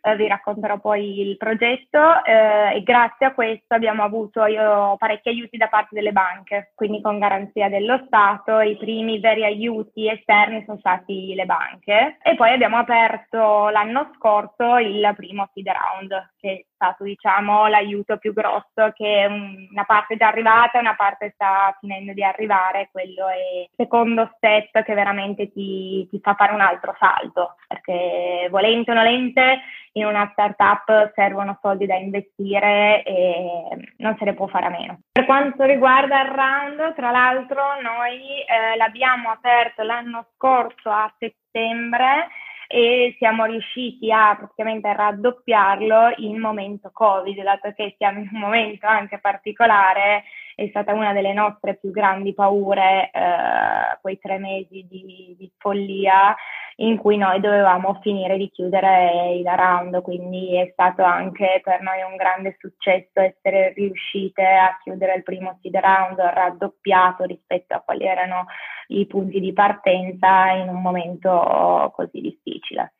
eh, 0.00 0.16
vi 0.16 0.28
racconterò 0.28 0.78
poi 0.78 1.20
il 1.20 1.36
progetto 1.36 2.24
eh, 2.24 2.76
e 2.76 2.82
grazie 2.82 3.26
a 3.26 3.34
questo 3.34 3.74
abbiamo 3.74 4.02
avuto 4.02 4.44
io, 4.46 4.96
parecchi 4.96 5.28
aiuti 5.28 5.56
da 5.56 5.68
parte 5.68 5.94
delle 5.94 6.12
banche, 6.12 6.72
quindi 6.74 7.00
con 7.00 7.18
garanzia 7.18 7.68
dello 7.68 8.02
Stato, 8.06 8.60
i 8.60 8.76
primi 8.76 9.18
veri 9.18 9.44
aiuti 9.44 10.08
esterni 10.08 10.62
sono 10.64 10.78
stati 10.78 11.34
le 11.34 11.44
banche 11.46 12.18
e 12.22 12.34
poi 12.36 12.52
abbiamo 12.52 12.76
aperto 12.76 13.68
l'anno 13.68 14.10
scorso 14.16 14.76
il 14.78 15.12
primo 15.16 15.48
seed 15.52 15.66
round 15.66 16.30
che 16.38 16.67
stato 16.78 17.02
diciamo 17.02 17.66
l'aiuto 17.66 18.18
più 18.18 18.32
grosso 18.32 18.92
che 18.94 19.26
una 19.70 19.84
parte 19.84 20.14
è 20.14 20.16
già 20.16 20.28
arrivata 20.28 20.78
una 20.78 20.94
parte 20.94 21.32
sta 21.34 21.76
finendo 21.80 22.12
di 22.12 22.22
arrivare 22.22 22.88
quello 22.92 23.26
è 23.28 23.62
il 23.62 23.68
secondo 23.74 24.30
step 24.36 24.84
che 24.84 24.94
veramente 24.94 25.50
ti, 25.50 26.06
ti 26.08 26.20
fa 26.22 26.34
fare 26.34 26.52
un 26.52 26.60
altro 26.60 26.94
salto 26.96 27.56
perché 27.66 28.46
volente 28.50 28.92
o 28.92 28.94
nolente 28.94 29.60
in 29.92 30.06
una 30.06 30.28
startup 30.32 31.12
servono 31.14 31.58
soldi 31.60 31.86
da 31.86 31.96
investire 31.96 33.02
e 33.02 33.92
non 33.96 34.16
se 34.16 34.24
ne 34.24 34.34
può 34.34 34.46
fare 34.46 34.66
a 34.66 34.70
meno. 34.70 35.00
Per 35.10 35.24
quanto 35.24 35.64
riguarda 35.64 36.22
il 36.22 36.30
round, 36.30 36.94
tra 36.94 37.10
l'altro 37.10 37.80
noi 37.82 38.42
eh, 38.42 38.76
l'abbiamo 38.76 39.30
aperto 39.30 39.82
l'anno 39.82 40.26
scorso 40.34 40.90
a 40.90 41.12
settembre 41.18 42.28
e 42.70 43.16
siamo 43.18 43.46
riusciti 43.46 44.12
a 44.12 44.36
praticamente 44.36 44.92
raddoppiarlo 44.92 46.12
in 46.18 46.38
momento 46.38 46.90
Covid, 46.92 47.42
dato 47.42 47.72
che 47.72 47.94
siamo 47.96 48.20
in 48.20 48.28
un 48.30 48.38
momento 48.38 48.86
anche 48.86 49.18
particolare, 49.18 50.24
è 50.58 50.66
stata 50.70 50.92
una 50.92 51.12
delle 51.12 51.32
nostre 51.32 51.76
più 51.76 51.92
grandi 51.92 52.34
paure 52.34 53.10
eh, 53.12 53.98
quei 54.00 54.18
tre 54.18 54.38
mesi 54.38 54.84
di, 54.90 55.36
di 55.38 55.52
follia 55.56 56.34
in 56.78 56.96
cui 56.96 57.16
noi 57.16 57.38
dovevamo 57.38 58.00
finire 58.02 58.36
di 58.36 58.50
chiudere 58.50 59.36
il 59.36 59.46
round, 59.46 60.02
quindi 60.02 60.56
è 60.56 60.68
stato 60.72 61.04
anche 61.04 61.60
per 61.62 61.80
noi 61.80 62.02
un 62.02 62.16
grande 62.16 62.56
successo 62.58 63.20
essere 63.20 63.72
riuscite 63.72 64.42
a 64.42 64.76
chiudere 64.82 65.14
il 65.14 65.22
primo 65.22 65.56
seed 65.62 65.76
round 65.76 66.18
raddoppiato 66.18 67.22
rispetto 67.22 67.74
a 67.74 67.80
quali 67.80 68.04
erano 68.04 68.46
i 68.88 69.06
punti 69.06 69.38
di 69.38 69.52
partenza 69.52 70.50
in 70.50 70.70
un 70.70 70.82
momento 70.82 71.92
così 71.94 72.20
difficile. 72.20 72.94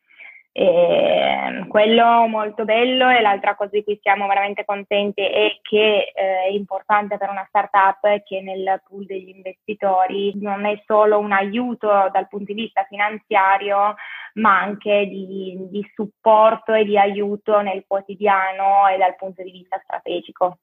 E 0.52 1.64
quello 1.68 2.26
molto 2.26 2.64
bello 2.64 3.08
e 3.08 3.20
l'altra 3.20 3.54
cosa 3.54 3.70
di 3.72 3.84
cui 3.84 3.98
siamo 4.02 4.26
veramente 4.26 4.64
contenti 4.64 5.20
e 5.20 5.60
che 5.62 6.12
eh, 6.14 6.42
è 6.44 6.48
importante 6.48 7.16
per 7.16 7.30
una 7.30 7.44
startup 7.48 8.04
è 8.06 8.22
che 8.22 8.40
nel 8.40 8.82
pool 8.88 9.06
degli 9.06 9.28
investitori 9.28 10.32
non 10.40 10.64
è 10.64 10.82
solo 10.86 11.18
un 11.18 11.32
aiuto 11.32 11.88
dal 12.10 12.26
punto 12.28 12.52
di 12.52 12.62
vista 12.62 12.84
finanziario, 12.88 13.94
ma 14.34 14.60
anche 14.60 15.06
di, 15.06 15.56
di 15.70 15.90
supporto 15.94 16.72
e 16.72 16.84
di 16.84 16.98
aiuto 16.98 17.60
nel 17.60 17.84
quotidiano 17.86 18.88
e 18.88 18.96
dal 18.96 19.16
punto 19.16 19.42
di 19.42 19.50
vista 19.50 19.80
strategico 19.82 20.58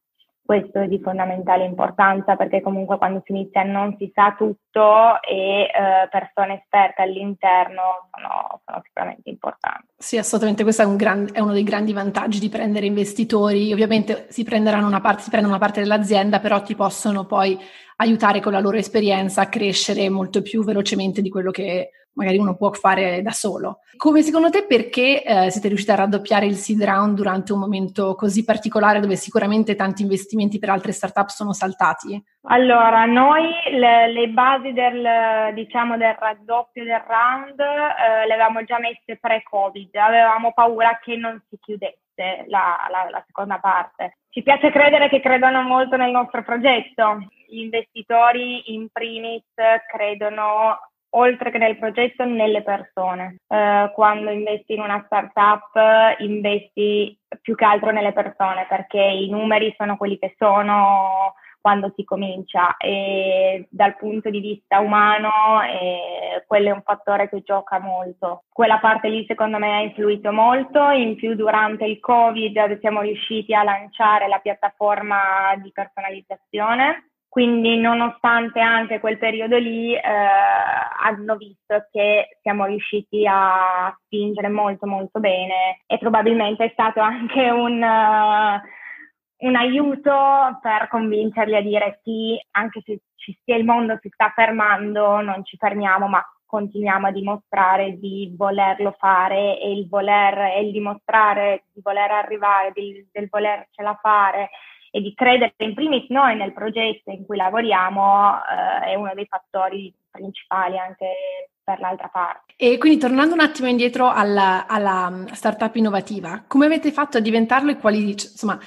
questo 0.45 0.79
è 0.79 0.87
di 0.87 0.99
fondamentale 0.99 1.65
importanza 1.65 2.35
perché 2.35 2.61
comunque 2.61 2.97
quando 2.97 3.23
si 3.25 3.31
inizia 3.31 3.63
non 3.63 3.95
si 3.97 4.11
sa 4.13 4.35
tutto 4.37 5.19
e 5.23 5.63
eh, 5.63 6.07
persone 6.11 6.61
esperte 6.61 7.01
all'interno 7.01 8.09
sono, 8.13 8.61
sono, 8.63 8.81
sicuramente 8.83 9.29
importanti. 9.31 9.87
Sì, 9.97 10.19
assolutamente, 10.19 10.61
questo 10.61 10.83
è, 10.83 10.85
un 10.85 10.97
gran, 10.97 11.27
è, 11.33 11.39
uno 11.39 11.51
dei 11.51 11.63
grandi 11.63 11.93
vantaggi 11.93 12.39
di 12.39 12.49
prendere 12.49 12.85
investitori. 12.85 13.73
Ovviamente 13.73 14.27
si 14.29 14.43
prenderanno 14.43 14.85
una 14.85 15.01
parte, 15.01 15.23
si 15.23 15.29
prendono 15.31 15.55
una 15.55 15.63
parte 15.63 15.81
dell'azienda, 15.81 16.39
però 16.39 16.61
ti 16.61 16.75
possono 16.75 17.25
poi 17.25 17.57
aiutare 17.97 18.39
con 18.39 18.51
la 18.51 18.59
loro 18.59 18.77
esperienza 18.77 19.41
a 19.41 19.49
crescere 19.49 20.09
molto 20.09 20.43
più 20.43 20.63
velocemente 20.63 21.23
di 21.23 21.29
quello 21.29 21.49
che 21.49 21.89
magari 22.15 22.37
uno 22.37 22.55
può 22.55 22.71
fare 22.71 23.21
da 23.21 23.31
solo. 23.31 23.79
Come 23.97 24.21
secondo 24.21 24.49
te 24.49 24.65
perché 24.65 25.23
eh, 25.23 25.49
siete 25.51 25.67
riusciti 25.67 25.91
a 25.91 25.95
raddoppiare 25.95 26.45
il 26.45 26.55
seed 26.55 26.83
round 26.83 27.15
durante 27.15 27.53
un 27.53 27.59
momento 27.59 28.15
così 28.15 28.43
particolare 28.43 28.99
dove 28.99 29.15
sicuramente 29.15 29.75
tanti 29.75 30.01
investimenti 30.01 30.59
per 30.59 30.69
altre 30.69 30.91
startup 30.91 31.27
sono 31.27 31.53
saltati? 31.53 32.21
Allora, 32.47 33.05
noi 33.05 33.51
le, 33.71 34.11
le 34.11 34.27
basi 34.27 34.71
del, 34.73 35.53
diciamo, 35.53 35.97
del 35.97 36.15
raddoppio 36.19 36.83
del 36.83 37.03
round 37.07 37.59
eh, 37.59 38.27
le 38.27 38.33
avevamo 38.33 38.63
già 38.63 38.79
messe 38.79 39.17
pre-Covid, 39.19 39.95
avevamo 39.95 40.53
paura 40.53 40.99
che 41.01 41.15
non 41.15 41.41
si 41.49 41.57
chiudesse 41.59 42.45
la, 42.47 42.77
la, 42.89 43.09
la 43.09 43.23
seconda 43.25 43.59
parte. 43.59 44.17
Ci 44.29 44.43
piace 44.43 44.69
credere 44.69 45.09
che 45.09 45.21
credano 45.21 45.61
molto 45.61 45.95
nel 45.95 46.11
nostro 46.11 46.43
progetto. 46.43 47.19
Gli 47.47 47.59
investitori 47.59 48.73
in 48.73 48.89
primis 48.91 49.43
credono 49.89 50.77
oltre 51.15 51.51
che 51.51 51.57
nel 51.57 51.77
progetto, 51.77 52.23
nelle 52.25 52.63
persone. 52.63 53.39
Eh, 53.47 53.91
quando 53.93 54.31
investi 54.31 54.73
in 54.73 54.81
una 54.81 55.03
startup, 55.05 55.71
investi 56.19 57.17
più 57.41 57.55
che 57.55 57.65
altro 57.65 57.91
nelle 57.91 58.13
persone 58.13 58.65
perché 58.67 59.01
i 59.01 59.29
numeri 59.29 59.73
sono 59.77 59.97
quelli 59.97 60.17
che 60.17 60.35
sono 60.37 61.33
quando 61.65 61.91
si 61.95 62.03
comincia 62.03 62.77
e 62.77 63.65
dal 63.71 63.97
punto 63.97 64.29
di 64.29 64.39
vista 64.39 64.79
umano 64.81 65.63
eh, 65.63 66.43
quello 66.45 66.69
è 66.69 66.71
un 66.71 66.83
fattore 66.83 67.27
che 67.27 67.41
gioca 67.41 67.79
molto. 67.79 68.43
Quella 68.53 68.77
parte 68.77 69.09
lì 69.09 69.25
secondo 69.25 69.57
me 69.57 69.73
ha 69.73 69.81
influito 69.81 70.31
molto, 70.31 70.89
in 70.89 71.15
più 71.15 71.33
durante 71.33 71.85
il 71.85 71.99
Covid 71.99 72.79
siamo 72.81 73.01
riusciti 73.01 73.55
a 73.55 73.63
lanciare 73.63 74.27
la 74.27 74.37
piattaforma 74.37 75.55
di 75.57 75.71
personalizzazione 75.71 77.09
quindi 77.27 77.77
nonostante 77.77 78.61
anche 78.61 78.99
quel 78.99 79.17
periodo 79.17 79.57
lì 79.57 79.93
eh, 79.93 80.01
hanno 80.01 81.35
visto 81.35 81.85
che 81.91 82.37
siamo 82.41 82.65
riusciti 82.65 83.27
a 83.29 83.93
spingere 84.05 84.47
molto 84.47 84.87
molto 84.87 85.19
bene 85.19 85.81
e 85.85 85.97
probabilmente 85.97 86.63
è 86.63 86.69
stato 86.71 87.01
anche 87.01 87.49
un, 87.49 87.81
uh, 87.81 89.47
un 89.47 89.55
aiuto 89.55 90.59
per 90.61 90.87
convincerli 90.89 91.55
a 91.55 91.61
dire 91.61 91.99
sì, 92.03 92.39
anche 92.51 92.81
se 92.85 93.01
ci 93.15 93.37
sia 93.43 93.57
il 93.57 93.65
mondo 93.65 93.97
si 94.01 94.09
sta 94.13 94.31
fermando, 94.33 95.19
non 95.19 95.43
ci 95.43 95.57
fermiamo, 95.57 96.07
ma 96.07 96.23
continuiamo 96.45 97.07
a 97.07 97.11
dimostrare 97.11 97.97
di 97.99 98.33
volerlo 98.37 98.95
fare 98.97 99.59
e 99.59 99.71
il 99.71 99.89
voler 99.89 100.53
e 100.55 100.61
il 100.61 100.71
dimostrare 100.71 101.65
di 101.73 101.81
voler 101.83 102.11
arrivare, 102.11 102.71
di, 102.73 103.05
del 103.11 103.27
volercela 103.29 103.99
fare 104.01 104.51
e 104.95 105.01
di 105.01 105.13
credere 105.13 105.53
in 105.57 105.73
primis 105.73 106.07
noi 106.07 106.37
nel 106.37 106.53
progetto 106.53 107.11
in 107.11 107.25
cui 107.25 107.35
lavoriamo 107.35 108.35
eh, 108.37 108.91
è 108.91 108.95
uno 108.95 109.11
dei 109.13 109.25
fattori 109.25 109.93
principali 110.09 110.77
anche 110.77 111.49
per 111.61 111.81
l'altra 111.81 112.07
parte. 112.07 112.53
E 112.55 112.77
quindi 112.77 112.97
tornando 112.97 113.33
un 113.33 113.41
attimo 113.41 113.67
indietro 113.67 114.09
alla, 114.09 114.67
alla 114.67 115.09
mm, 115.09 115.25
startup 115.33 115.75
innovativa, 115.75 116.45
come 116.47 116.67
avete 116.67 116.93
fatto 116.93 117.17
a 117.17 117.19
diventarlo 117.19 117.71
e 117.71 117.77
quali, 117.77 118.11
insomma, 118.11 118.57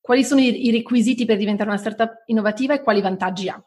quali 0.00 0.24
sono 0.24 0.40
i, 0.40 0.68
i 0.68 0.70
requisiti 0.70 1.26
per 1.26 1.36
diventare 1.36 1.68
una 1.68 1.78
startup 1.78 2.22
innovativa 2.26 2.72
e 2.72 2.80
quali 2.80 3.02
vantaggi 3.02 3.50
ha? 3.50 3.62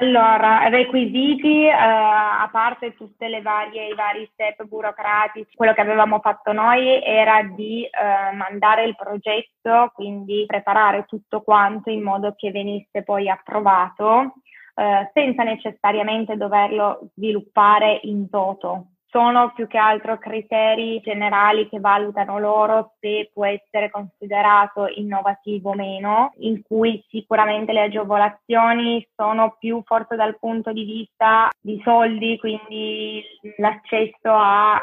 Allora, 0.00 0.66
requisiti, 0.68 1.66
eh, 1.66 1.72
a 1.72 2.48
parte 2.50 2.94
tutte 2.94 3.28
le 3.28 3.42
varie, 3.42 3.88
i 3.88 3.94
vari 3.94 4.26
step 4.32 4.64
burocratici, 4.64 5.54
quello 5.54 5.74
che 5.74 5.82
avevamo 5.82 6.20
fatto 6.20 6.52
noi 6.52 7.02
era 7.02 7.42
di 7.42 7.84
eh, 7.84 8.34
mandare 8.34 8.84
il 8.86 8.96
progetto, 8.96 9.92
quindi 9.92 10.44
preparare 10.46 11.04
tutto 11.06 11.42
quanto 11.42 11.90
in 11.90 12.02
modo 12.02 12.32
che 12.34 12.50
venisse 12.50 13.02
poi 13.02 13.28
approvato, 13.28 14.36
eh, 14.74 15.10
senza 15.12 15.42
necessariamente 15.42 16.38
doverlo 16.38 17.10
sviluppare 17.14 18.00
in 18.04 18.30
toto 18.30 18.86
sono 19.10 19.52
più 19.54 19.66
che 19.66 19.76
altro 19.76 20.18
criteri 20.18 21.00
generali 21.00 21.68
che 21.68 21.80
valutano 21.80 22.38
loro 22.38 22.94
se 23.00 23.30
può 23.32 23.44
essere 23.44 23.90
considerato 23.90 24.86
innovativo 24.86 25.70
o 25.70 25.74
meno, 25.74 26.32
in 26.38 26.62
cui 26.62 27.04
sicuramente 27.08 27.72
le 27.72 27.82
agevolazioni 27.82 29.06
sono 29.14 29.56
più 29.58 29.82
forse 29.84 30.16
dal 30.16 30.38
punto 30.38 30.72
di 30.72 30.84
vista 30.84 31.48
di 31.60 31.80
soldi, 31.84 32.38
quindi 32.38 33.22
l'accesso 33.58 34.30
a 34.30 34.80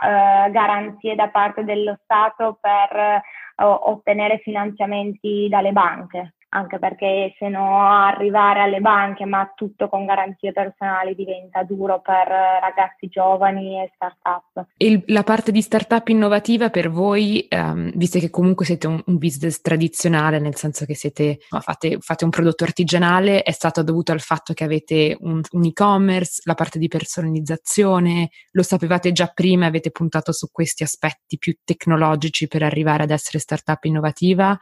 eh, 0.47 0.51
garanzie 0.51 1.15
da 1.15 1.29
parte 1.29 1.63
dello 1.63 1.97
Stato 2.03 2.57
per 2.59 2.97
eh, 2.97 3.21
ottenere 3.55 4.39
finanziamenti 4.39 5.47
dalle 5.49 5.71
banche 5.71 6.33
anche 6.49 6.79
perché 6.79 7.35
se 7.37 7.49
no 7.49 7.81
arrivare 7.81 8.61
alle 8.61 8.79
banche 8.79 9.25
ma 9.25 9.51
tutto 9.55 9.89
con 9.89 10.05
garanzie 10.05 10.53
personali 10.53 11.13
diventa 11.13 11.63
duro 11.63 11.99
per 11.99 12.27
ragazzi 12.27 13.07
giovani 13.07 13.81
e 13.81 13.91
start-up. 13.95 14.67
E 14.77 15.03
la 15.07 15.23
parte 15.23 15.51
di 15.51 15.61
start-up 15.61 16.07
innovativa 16.07 16.69
per 16.69 16.89
voi, 16.89 17.47
um, 17.49 17.91
visto 17.95 18.19
che 18.19 18.29
comunque 18.29 18.65
siete 18.65 18.87
un, 18.87 19.01
un, 19.05 19.17
business 19.17 19.61
tradizionale, 19.61 20.39
nel 20.39 20.55
senso 20.55 20.85
che 20.85 20.95
siete, 20.95 21.39
fate, 21.49 21.97
fate, 21.99 22.23
un 22.23 22.29
prodotto 22.29 22.63
artigianale, 22.63 23.41
è 23.41 23.51
stato 23.51 23.83
dovuto 23.83 24.11
al 24.11 24.21
fatto 24.21 24.53
che 24.53 24.63
avete 24.63 25.17
un, 25.19 25.41
un 25.51 25.65
e-commerce, 25.65 26.41
la 26.45 26.53
parte 26.53 26.79
di 26.79 26.87
personalizzazione, 26.87 28.29
lo 28.51 28.63
sapevate 28.63 29.11
già 29.11 29.27
prima 29.27 29.65
avete 29.65 29.91
puntato 29.91 30.31
su 30.31 30.49
questi 30.51 30.83
aspetti 30.83 31.37
più 31.37 31.55
tecnologici 31.63 32.47
per 32.47 32.63
arrivare 32.63 33.03
ad 33.03 33.11
essere 33.11 33.39
start-up 33.39 33.83
innovativa 33.83 34.57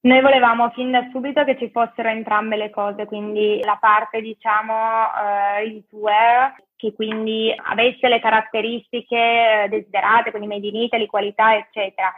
noi 0.00 0.20
volevamo 0.20 0.70
fin 0.70 0.90
da 0.90 1.08
subito 1.10 1.44
che 1.44 1.56
ci 1.58 1.70
fossero 1.70 2.08
entrambe 2.08 2.56
le 2.56 2.70
cose, 2.70 3.06
quindi 3.06 3.60
la 3.64 3.76
parte 3.80 4.20
diciamo 4.20 4.72
uh, 4.72 5.56
ready 5.56 5.84
to 5.88 5.96
wear 5.96 6.54
che 6.76 6.92
quindi 6.94 7.52
avesse 7.56 8.06
le 8.08 8.20
caratteristiche 8.20 9.16
eh, 9.64 9.68
desiderate, 9.68 10.30
quindi 10.30 10.46
made 10.46 10.66
in 10.66 10.76
Italy, 10.76 11.06
qualità, 11.06 11.56
eccetera. 11.56 12.12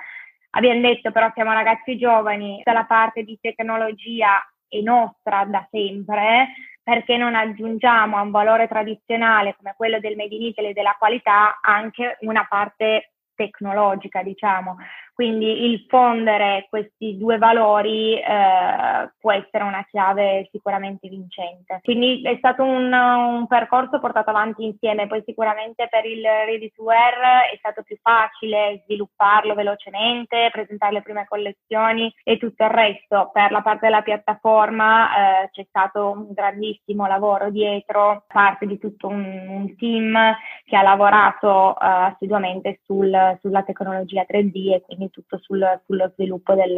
Abbiamo 0.50 0.80
detto 0.80 1.12
però 1.12 1.30
siamo 1.34 1.52
ragazzi 1.52 1.96
giovani, 1.96 2.60
la 2.64 2.84
parte 2.84 3.22
di 3.22 3.38
tecnologia 3.40 4.42
è 4.66 4.80
nostra 4.80 5.44
da 5.44 5.66
sempre, 5.70 6.52
perché 6.82 7.16
non 7.16 7.34
aggiungiamo 7.34 8.16
a 8.16 8.22
un 8.22 8.30
valore 8.30 8.66
tradizionale 8.66 9.54
come 9.56 9.74
quello 9.76 10.00
del 10.00 10.16
made 10.16 10.34
in 10.34 10.42
Italy 10.42 10.68
e 10.68 10.72
della 10.72 10.96
qualità 10.98 11.58
anche 11.62 12.16
una 12.20 12.46
parte 12.48 13.12
tecnologica, 13.38 14.22
diciamo. 14.24 14.76
Quindi 15.18 15.64
il 15.64 15.84
fondere 15.88 16.68
questi 16.70 17.18
due 17.18 17.38
valori 17.38 18.14
eh, 18.14 19.10
può 19.18 19.32
essere 19.32 19.64
una 19.64 19.84
chiave 19.90 20.48
sicuramente 20.52 21.08
vincente. 21.08 21.80
Quindi 21.82 22.22
è 22.22 22.36
stato 22.38 22.62
un, 22.62 22.92
un, 22.92 23.46
percorso 23.48 23.98
portato 23.98 24.30
avanti 24.30 24.64
insieme, 24.64 25.08
poi 25.08 25.20
sicuramente 25.26 25.88
per 25.90 26.04
il 26.04 26.22
Ready 26.22 26.70
to 26.70 26.84
Wear 26.84 27.50
è 27.52 27.56
stato 27.58 27.82
più 27.82 27.98
facile 28.00 28.82
svilupparlo 28.84 29.54
velocemente, 29.54 30.50
presentare 30.52 30.92
le 30.92 31.02
prime 31.02 31.26
collezioni 31.28 32.14
e 32.22 32.38
tutto 32.38 32.62
il 32.62 32.70
resto. 32.70 33.30
Per 33.32 33.50
la 33.50 33.60
parte 33.60 33.86
della 33.86 34.02
piattaforma 34.02 35.42
eh, 35.42 35.50
c'è 35.50 35.66
stato 35.68 36.12
un 36.12 36.32
grandissimo 36.32 37.08
lavoro 37.08 37.50
dietro, 37.50 38.22
parte 38.28 38.66
di 38.66 38.78
tutto 38.78 39.08
un, 39.08 39.24
un 39.48 39.76
team 39.76 40.16
che 40.64 40.76
ha 40.76 40.82
lavorato 40.82 41.72
eh, 41.72 41.84
assiduamente 41.84 42.78
sul, 42.84 43.27
sulla 43.40 43.62
tecnologia 43.62 44.24
3D 44.28 44.72
e 44.72 44.82
quindi 44.82 45.10
tutto 45.10 45.38
sul, 45.40 45.64
sullo 45.84 46.10
sviluppo 46.14 46.54
del, 46.54 46.76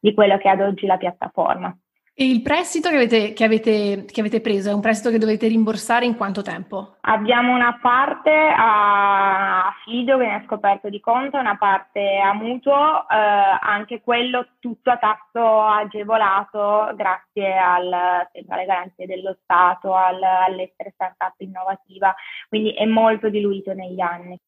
di 0.00 0.14
quello 0.14 0.36
che 0.38 0.48
è 0.48 0.52
ad 0.52 0.60
oggi 0.60 0.86
la 0.86 0.96
piattaforma. 0.98 1.76
E 2.14 2.26
il 2.26 2.42
prestito 2.42 2.90
che 2.90 2.96
avete, 2.96 3.32
che, 3.32 3.42
avete, 3.42 4.04
che 4.04 4.20
avete, 4.20 4.42
preso 4.42 4.68
è 4.68 4.74
un 4.74 4.82
prestito 4.82 5.08
che 5.08 5.16
dovete 5.16 5.48
rimborsare 5.48 6.04
in 6.04 6.14
quanto 6.14 6.42
tempo? 6.42 6.96
Abbiamo 7.00 7.54
una 7.54 7.78
parte 7.80 8.30
a 8.54 9.72
fido 9.82 10.18
che 10.18 10.26
ne 10.26 10.34
ha 10.34 10.42
scoperto 10.44 10.90
di 10.90 11.00
conto, 11.00 11.38
una 11.38 11.56
parte 11.56 12.18
a 12.18 12.34
mutuo, 12.34 13.08
eh, 13.08 13.16
anche 13.60 14.02
quello 14.02 14.46
tutto 14.60 14.90
a 14.90 14.98
tasso 14.98 15.62
agevolato 15.62 16.92
grazie 16.96 17.56
al, 17.56 17.90
alle 17.90 18.64
garanzie 18.66 19.06
dello 19.06 19.38
Stato, 19.42 19.94
al, 19.94 20.22
all'essere 20.22 20.90
startup 20.92 21.34
innovativa, 21.38 22.14
quindi 22.50 22.74
è 22.74 22.84
molto 22.84 23.30
diluito 23.30 23.72
negli 23.72 24.00
anni. 24.00 24.38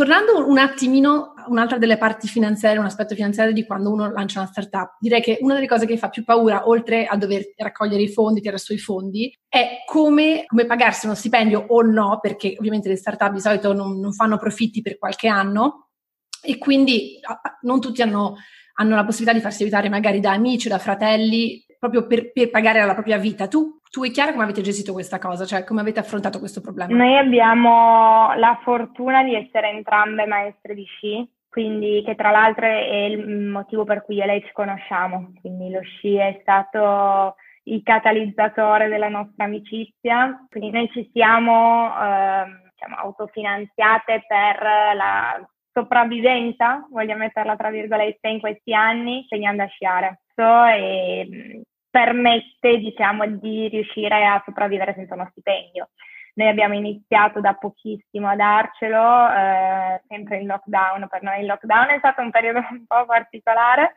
Tornando 0.00 0.48
un 0.48 0.56
attimino 0.56 1.34
a 1.36 1.44
un'altra 1.48 1.76
delle 1.76 1.98
parti 1.98 2.26
finanziarie, 2.26 2.78
un 2.78 2.86
aspetto 2.86 3.14
finanziario 3.14 3.52
di 3.52 3.66
quando 3.66 3.92
uno 3.92 4.10
lancia 4.10 4.40
una 4.40 4.48
startup, 4.48 4.96
direi 4.98 5.20
che 5.20 5.36
una 5.42 5.52
delle 5.52 5.66
cose 5.66 5.84
che 5.84 5.98
fa 5.98 6.08
più 6.08 6.24
paura, 6.24 6.66
oltre 6.66 7.04
a 7.04 7.18
dover 7.18 7.52
raccogliere 7.54 8.04
i 8.04 8.08
fondi, 8.08 8.40
tirare 8.40 8.56
su 8.56 8.72
i 8.72 8.78
fondi, 8.78 9.30
è 9.46 9.82
come, 9.84 10.44
come 10.46 10.64
pagarsi 10.64 11.04
uno 11.04 11.14
stipendio 11.14 11.66
o 11.68 11.82
no, 11.82 12.18
perché 12.18 12.56
ovviamente 12.58 12.88
le 12.88 12.96
startup 12.96 13.30
di 13.30 13.40
solito 13.40 13.74
non, 13.74 14.00
non 14.00 14.14
fanno 14.14 14.38
profitti 14.38 14.80
per 14.80 14.96
qualche 14.96 15.28
anno 15.28 15.88
e 16.40 16.56
quindi 16.56 17.20
non 17.60 17.78
tutti 17.78 18.00
hanno, 18.00 18.36
hanno 18.76 18.96
la 18.96 19.04
possibilità 19.04 19.36
di 19.36 19.42
farsi 19.42 19.64
aiutare 19.64 19.90
magari 19.90 20.20
da 20.20 20.32
amici, 20.32 20.70
da 20.70 20.78
fratelli, 20.78 21.62
proprio 21.80 22.06
per, 22.06 22.30
per 22.30 22.50
pagare 22.50 22.84
la 22.84 22.92
propria 22.92 23.18
vita. 23.18 23.48
Tu 23.48 23.80
tu 23.90 24.04
e 24.04 24.10
Chiara 24.12 24.30
come 24.30 24.44
avete 24.44 24.60
gestito 24.60 24.92
questa 24.92 25.18
cosa? 25.18 25.44
Cioè 25.44 25.64
come 25.64 25.80
avete 25.80 25.98
affrontato 25.98 26.38
questo 26.38 26.60
problema? 26.60 26.94
Noi 26.94 27.16
abbiamo 27.16 28.32
la 28.36 28.56
fortuna 28.62 29.24
di 29.24 29.34
essere 29.34 29.70
entrambe 29.70 30.26
maestre 30.26 30.74
di 30.74 30.84
sci, 30.84 31.28
quindi 31.48 32.00
che 32.04 32.14
tra 32.14 32.30
l'altro 32.30 32.66
è 32.66 33.06
il 33.06 33.26
motivo 33.26 33.82
per 33.82 34.04
cui 34.04 34.14
io 34.16 34.22
e 34.22 34.26
lei 34.26 34.44
ci 34.44 34.52
conosciamo. 34.52 35.32
Quindi 35.40 35.70
lo 35.70 35.80
sci 35.82 36.14
è 36.14 36.38
stato 36.40 37.34
il 37.64 37.82
catalizzatore 37.82 38.86
della 38.86 39.08
nostra 39.08 39.44
amicizia. 39.44 40.46
Quindi 40.48 40.70
noi 40.70 40.88
ci 40.92 41.10
siamo 41.12 41.88
eh, 41.88 42.44
diciamo, 42.70 42.94
autofinanziate 42.96 44.24
per 44.28 44.62
la 44.94 45.48
sopravvivenza, 45.72 46.86
voglio 46.92 47.16
metterla 47.16 47.56
tra 47.56 47.70
virgolette, 47.70 48.28
in 48.28 48.38
questi 48.38 48.72
anni, 48.72 49.22
insegnando 49.22 49.64
a 49.64 49.66
sciare. 49.66 50.20
E 50.40 51.62
permette 51.90 52.78
diciamo 52.78 53.26
di 53.26 53.68
riuscire 53.68 54.24
a 54.24 54.42
sopravvivere 54.44 54.94
senza 54.94 55.14
uno 55.14 55.28
stipendio. 55.30 55.90
Noi 56.34 56.48
abbiamo 56.48 56.74
iniziato 56.74 57.40
da 57.40 57.54
pochissimo 57.54 58.28
a 58.28 58.36
darcelo, 58.36 59.28
eh, 59.30 60.00
sempre 60.06 60.38
in 60.38 60.46
lockdown, 60.46 61.08
per 61.08 61.22
noi 61.22 61.40
il 61.40 61.46
lockdown 61.46 61.88
è 61.88 61.98
stato 61.98 62.22
un 62.22 62.30
periodo 62.30 62.60
un 62.70 62.86
po' 62.86 63.04
particolare, 63.04 63.94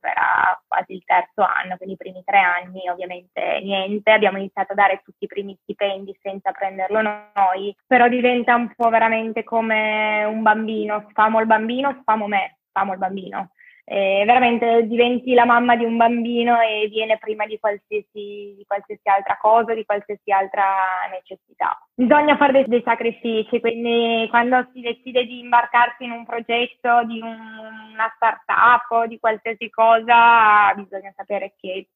era 0.00 0.60
quasi 0.66 0.94
il 0.94 1.04
terzo 1.04 1.42
anno, 1.42 1.76
quindi 1.76 1.94
i 1.94 1.96
primi 1.96 2.22
tre 2.24 2.38
anni 2.40 2.88
ovviamente 2.88 3.60
niente, 3.62 4.10
abbiamo 4.10 4.38
iniziato 4.38 4.72
a 4.72 4.74
dare 4.74 5.00
tutti 5.04 5.24
i 5.24 5.28
primi 5.28 5.56
stipendi 5.62 6.18
senza 6.20 6.50
prenderlo 6.50 7.00
noi, 7.00 7.74
però 7.86 8.08
diventa 8.08 8.54
un 8.56 8.72
po' 8.74 8.88
veramente 8.90 9.44
come 9.44 10.24
un 10.24 10.42
bambino, 10.42 11.06
sfamo 11.10 11.40
il 11.40 11.46
bambino, 11.46 11.96
sfamo 12.00 12.26
me, 12.26 12.58
sfamo 12.68 12.92
il 12.92 12.98
bambino 12.98 13.50
eh, 13.90 14.22
veramente 14.26 14.86
diventi 14.86 15.32
la 15.32 15.46
mamma 15.46 15.74
di 15.74 15.84
un 15.84 15.96
bambino 15.96 16.60
e 16.60 16.88
viene 16.88 17.16
prima 17.16 17.46
di 17.46 17.58
qualsiasi, 17.58 18.54
di 18.56 18.64
qualsiasi 18.66 19.08
altra 19.08 19.38
cosa, 19.40 19.72
di 19.72 19.86
qualsiasi 19.86 20.30
altra 20.30 20.64
necessità. 21.10 21.78
Bisogna 21.94 22.36
fare 22.36 22.52
dei, 22.52 22.64
dei, 22.66 22.82
sacrifici, 22.84 23.60
quindi 23.60 24.26
quando 24.28 24.68
si 24.74 24.80
decide 24.80 25.24
di 25.24 25.38
imbarcarsi 25.38 26.04
in 26.04 26.10
un 26.10 26.26
progetto, 26.26 27.04
di 27.06 27.18
un, 27.20 27.38
una 27.92 28.12
startup 28.14 28.90
o 28.90 29.06
di 29.06 29.18
qualsiasi 29.18 29.70
cosa, 29.70 30.74
bisogna 30.74 31.12
sapere 31.16 31.54
che 31.58 31.88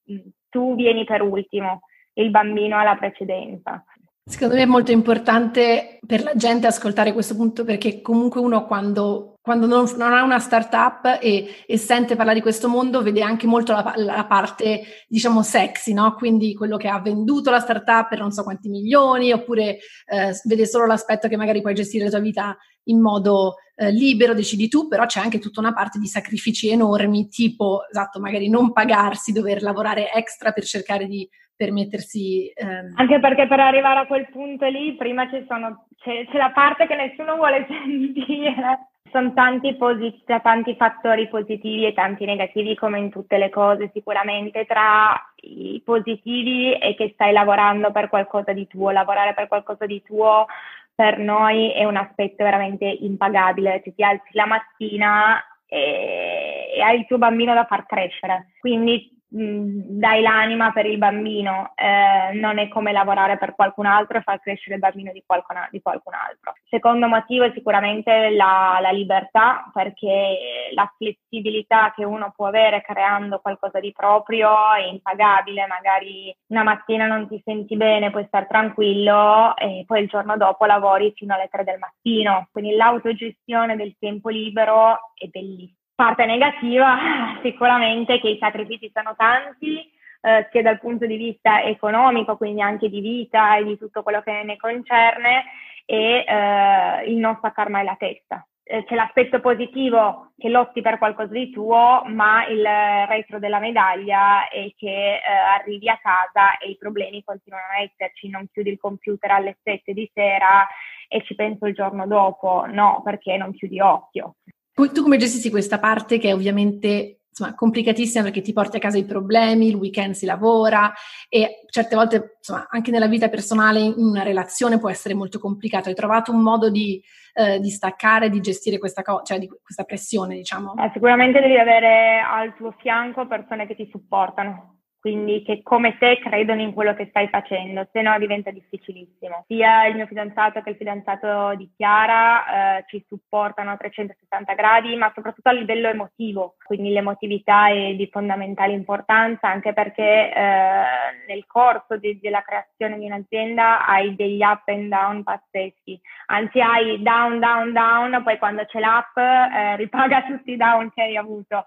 tu 0.48 0.74
vieni 0.74 1.04
per 1.04 1.20
ultimo, 1.20 1.82
il 2.14 2.30
bambino 2.30 2.78
ha 2.78 2.84
la 2.84 2.96
precedenza. 2.96 3.84
Secondo 4.24 4.54
me 4.54 4.62
è 4.62 4.66
molto 4.66 4.92
importante 4.92 5.98
per 6.06 6.22
la 6.22 6.34
gente 6.34 6.68
ascoltare 6.68 7.12
questo 7.12 7.34
punto 7.34 7.64
perché 7.64 8.00
comunque 8.00 8.40
uno 8.40 8.66
quando, 8.66 9.31
quando 9.42 9.66
non, 9.66 9.86
non, 9.96 10.12
ha 10.12 10.22
una 10.22 10.38
startup 10.38 11.18
e, 11.20 11.64
e, 11.66 11.76
sente 11.76 12.14
parlare 12.14 12.36
di 12.36 12.42
questo 12.42 12.68
mondo 12.68 13.02
vede 13.02 13.22
anche 13.22 13.48
molto 13.48 13.72
la, 13.72 13.92
la, 13.96 14.24
parte 14.24 14.82
diciamo 15.08 15.42
sexy, 15.42 15.92
no? 15.92 16.14
Quindi 16.14 16.54
quello 16.54 16.76
che 16.76 16.86
ha 16.86 17.00
venduto 17.00 17.50
la 17.50 17.58
startup 17.58 18.08
per 18.08 18.20
non 18.20 18.30
so 18.30 18.44
quanti 18.44 18.68
milioni 18.68 19.32
oppure 19.32 19.78
eh, 20.06 20.32
vede 20.44 20.64
solo 20.64 20.86
l'aspetto 20.86 21.26
che 21.26 21.36
magari 21.36 21.60
puoi 21.60 21.74
gestire 21.74 22.04
la 22.04 22.10
tua 22.10 22.20
vita 22.20 22.56
in 22.84 23.00
modo 23.00 23.56
eh, 23.74 23.90
libero, 23.90 24.32
decidi 24.32 24.68
tu, 24.68 24.86
però 24.86 25.06
c'è 25.06 25.20
anche 25.20 25.40
tutta 25.40 25.60
una 25.60 25.72
parte 25.72 25.98
di 25.98 26.06
sacrifici 26.06 26.70
enormi, 26.70 27.28
tipo, 27.28 27.82
esatto, 27.90 28.20
magari 28.20 28.48
non 28.48 28.72
pagarsi, 28.72 29.32
dover 29.32 29.62
lavorare 29.62 30.12
extra 30.12 30.52
per 30.52 30.64
cercare 30.64 31.06
di 31.06 31.28
permettersi... 31.56 32.50
Ehm... 32.54 32.94
Anche 32.96 33.20
perché 33.20 33.46
per 33.46 33.60
arrivare 33.60 34.00
a 34.00 34.06
quel 34.06 34.28
punto 34.30 34.66
lì, 34.66 34.94
prima 34.96 35.28
sono, 35.48 35.86
c'è, 35.96 36.26
c'è, 36.30 36.36
la 36.36 36.50
parte 36.52 36.86
che 36.86 36.94
nessuno 36.94 37.36
vuole 37.36 37.66
sentire. 37.70 38.91
Sono 39.12 39.34
tanti, 39.34 39.76
posit- 39.76 40.40
tanti 40.40 40.74
fattori 40.74 41.28
positivi 41.28 41.86
e 41.86 41.92
tanti 41.92 42.24
negativi 42.24 42.74
come 42.74 42.98
in 42.98 43.10
tutte 43.10 43.36
le 43.36 43.50
cose, 43.50 43.90
sicuramente 43.92 44.64
tra 44.64 45.14
i 45.42 45.82
positivi 45.84 46.72
è 46.72 46.94
che 46.94 47.10
stai 47.12 47.32
lavorando 47.32 47.92
per 47.92 48.08
qualcosa 48.08 48.52
di 48.52 48.66
tuo, 48.66 48.90
lavorare 48.90 49.34
per 49.34 49.48
qualcosa 49.48 49.84
di 49.84 50.02
tuo 50.02 50.46
per 50.94 51.18
noi 51.18 51.72
è 51.72 51.84
un 51.84 51.96
aspetto 51.96 52.42
veramente 52.44 52.84
impagabile, 52.86 53.82
cioè 53.84 53.94
ti 53.94 54.02
alzi 54.02 54.30
la 54.32 54.46
mattina 54.46 55.42
e, 55.66 56.72
e 56.74 56.80
hai 56.80 57.00
il 57.00 57.06
tuo 57.06 57.18
bambino 57.18 57.54
da 57.54 57.64
far 57.64 57.86
crescere, 57.86 58.52
quindi 58.60 59.10
dai 59.34 60.20
l'anima 60.20 60.72
per 60.72 60.84
il 60.84 60.98
bambino, 60.98 61.72
eh, 61.74 62.34
non 62.34 62.58
è 62.58 62.68
come 62.68 62.92
lavorare 62.92 63.38
per 63.38 63.54
qualcun 63.54 63.86
altro 63.86 64.18
e 64.18 64.22
far 64.22 64.40
crescere 64.40 64.74
il 64.74 64.80
bambino 64.80 65.10
di 65.10 65.22
qualcun, 65.24 65.56
di 65.70 65.80
qualcun 65.80 66.12
altro. 66.12 66.52
Secondo 66.68 67.08
motivo 67.08 67.44
è 67.44 67.52
sicuramente 67.54 68.30
la, 68.30 68.78
la, 68.82 68.90
libertà, 68.90 69.70
perché 69.72 70.70
la 70.74 70.92
flessibilità 70.96 71.92
che 71.96 72.04
uno 72.04 72.32
può 72.36 72.46
avere 72.46 72.82
creando 72.82 73.38
qualcosa 73.40 73.80
di 73.80 73.92
proprio 73.92 74.50
è 74.74 74.82
impagabile, 74.82 75.66
magari 75.66 76.34
una 76.48 76.62
mattina 76.62 77.06
non 77.06 77.26
ti 77.26 77.40
senti 77.42 77.76
bene, 77.76 78.10
puoi 78.10 78.26
stare 78.26 78.46
tranquillo 78.46 79.56
e 79.56 79.84
poi 79.86 80.02
il 80.02 80.08
giorno 80.08 80.36
dopo 80.36 80.66
lavori 80.66 81.12
fino 81.14 81.34
alle 81.34 81.48
3 81.50 81.64
del 81.64 81.78
mattino, 81.78 82.48
quindi 82.52 82.74
l'autogestione 82.76 83.76
del 83.76 83.96
tempo 83.98 84.28
libero 84.28 85.12
è 85.14 85.26
bellissima 85.28 85.80
parte 86.02 86.26
negativa 86.26 86.98
sicuramente 87.42 88.18
che 88.18 88.30
i 88.30 88.38
sacrifici 88.40 88.90
sono 88.92 89.14
tanti, 89.16 89.88
eh, 90.20 90.48
sia 90.50 90.62
dal 90.62 90.80
punto 90.80 91.06
di 91.06 91.16
vista 91.16 91.62
economico, 91.62 92.36
quindi 92.36 92.60
anche 92.60 92.88
di 92.88 93.00
vita 93.00 93.56
e 93.56 93.64
di 93.64 93.78
tutto 93.78 94.02
quello 94.02 94.20
che 94.20 94.42
ne 94.42 94.56
concerne, 94.56 95.44
e 95.86 96.24
eh, 96.26 97.04
il 97.06 97.18
non 97.18 97.36
staccar 97.36 97.68
mai 97.68 97.84
la 97.84 97.94
testa. 97.96 98.44
Eh, 98.64 98.84
c'è 98.84 98.96
l'aspetto 98.96 99.40
positivo 99.40 100.32
che 100.36 100.48
lotti 100.48 100.80
per 100.80 100.98
qualcosa 100.98 101.32
di 101.32 101.50
tuo, 101.50 102.02
ma 102.06 102.46
il 102.46 102.64
retro 103.06 103.38
della 103.38 103.60
medaglia 103.60 104.48
è 104.48 104.72
che 104.76 105.14
eh, 105.14 105.20
arrivi 105.56 105.88
a 105.88 106.00
casa 106.02 106.58
e 106.58 106.70
i 106.70 106.76
problemi 106.76 107.22
continuano 107.22 107.66
a 107.78 107.82
esserci, 107.82 108.28
non 108.28 108.48
chiudi 108.52 108.70
il 108.70 108.78
computer 108.80 109.30
alle 109.30 109.58
7 109.62 109.92
di 109.92 110.10
sera 110.12 110.66
e 111.06 111.22
ci 111.22 111.36
penso 111.36 111.66
il 111.66 111.74
giorno 111.74 112.08
dopo, 112.08 112.66
no, 112.66 113.02
perché 113.04 113.36
non 113.36 113.52
chiudi 113.52 113.80
occhio. 113.80 114.34
Tu 114.74 115.02
come 115.02 115.16
gestisci 115.16 115.50
questa 115.50 115.78
parte 115.78 116.18
che 116.18 116.30
è 116.30 116.34
ovviamente 116.34 117.22
insomma, 117.28 117.54
complicatissima 117.54 118.24
perché 118.24 118.40
ti 118.40 118.52
porti 118.52 118.76
a 118.76 118.80
casa 118.80 118.98
i 118.98 119.04
problemi, 119.04 119.68
il 119.68 119.74
weekend 119.74 120.14
si 120.14 120.26
lavora 120.26 120.92
e 121.28 121.64
certe 121.68 121.96
volte 121.96 122.36
insomma, 122.38 122.66
anche 122.70 122.90
nella 122.90 123.06
vita 123.06 123.28
personale 123.28 123.80
in 123.80 123.94
una 123.96 124.22
relazione 124.22 124.78
può 124.78 124.90
essere 124.90 125.14
molto 125.14 125.38
complicato. 125.38 125.88
Hai 125.88 125.94
trovato 125.94 126.32
un 126.32 126.42
modo 126.42 126.70
di, 126.70 127.02
eh, 127.34 127.58
di 127.60 127.70
staccare, 127.70 128.30
di 128.30 128.40
gestire 128.40 128.78
questa, 128.78 129.02
co- 129.02 129.22
cioè 129.22 129.38
di 129.38 129.48
questa 129.48 129.84
pressione, 129.84 130.36
diciamo? 130.36 130.74
Eh, 130.76 130.90
sicuramente 130.92 131.40
devi 131.40 131.58
avere 131.58 132.20
al 132.20 132.54
tuo 132.54 132.74
fianco 132.78 133.26
persone 133.26 133.66
che 133.66 133.74
ti 133.74 133.88
supportano 133.90 134.81
quindi 135.02 135.42
che 135.42 135.64
come 135.64 135.98
te 135.98 136.20
credono 136.22 136.60
in 136.60 136.72
quello 136.72 136.94
che 136.94 137.08
stai 137.08 137.26
facendo, 137.26 137.88
se 137.90 138.02
no 138.02 138.16
diventa 138.20 138.52
difficilissimo. 138.52 139.42
Sia 139.48 139.86
il 139.86 139.96
mio 139.96 140.06
fidanzato 140.06 140.62
che 140.62 140.70
il 140.70 140.76
fidanzato 140.76 141.56
di 141.56 141.68
Chiara 141.76 142.76
eh, 142.78 142.84
ci 142.86 143.04
supportano 143.08 143.72
a 143.72 143.76
360 143.76 144.54
gradi, 144.54 144.94
ma 144.94 145.10
soprattutto 145.12 145.48
a 145.48 145.54
livello 145.54 145.88
emotivo, 145.88 146.54
quindi 146.62 146.92
l'emotività 146.92 147.68
è 147.68 147.94
di 147.94 148.08
fondamentale 148.12 148.74
importanza 148.74 149.48
anche 149.48 149.72
perché 149.72 150.32
eh, 150.32 150.82
nel 151.26 151.46
corso 151.48 151.96
di, 151.96 152.20
della 152.20 152.42
creazione 152.42 152.96
di 152.96 153.06
un'azienda 153.06 153.84
hai 153.84 154.14
degli 154.14 154.40
up 154.40 154.68
and 154.68 154.88
down 154.88 155.24
pazzeschi, 155.24 156.00
anzi 156.26 156.60
hai 156.60 157.02
down, 157.02 157.40
down, 157.40 157.72
down, 157.72 158.22
poi 158.22 158.38
quando 158.38 158.64
c'è 158.66 158.78
l'up 158.78 159.16
eh, 159.16 159.74
ripaga 159.78 160.22
tutti 160.30 160.52
i 160.52 160.56
down 160.56 160.92
che 160.94 161.02
hai 161.02 161.16
avuto 161.16 161.64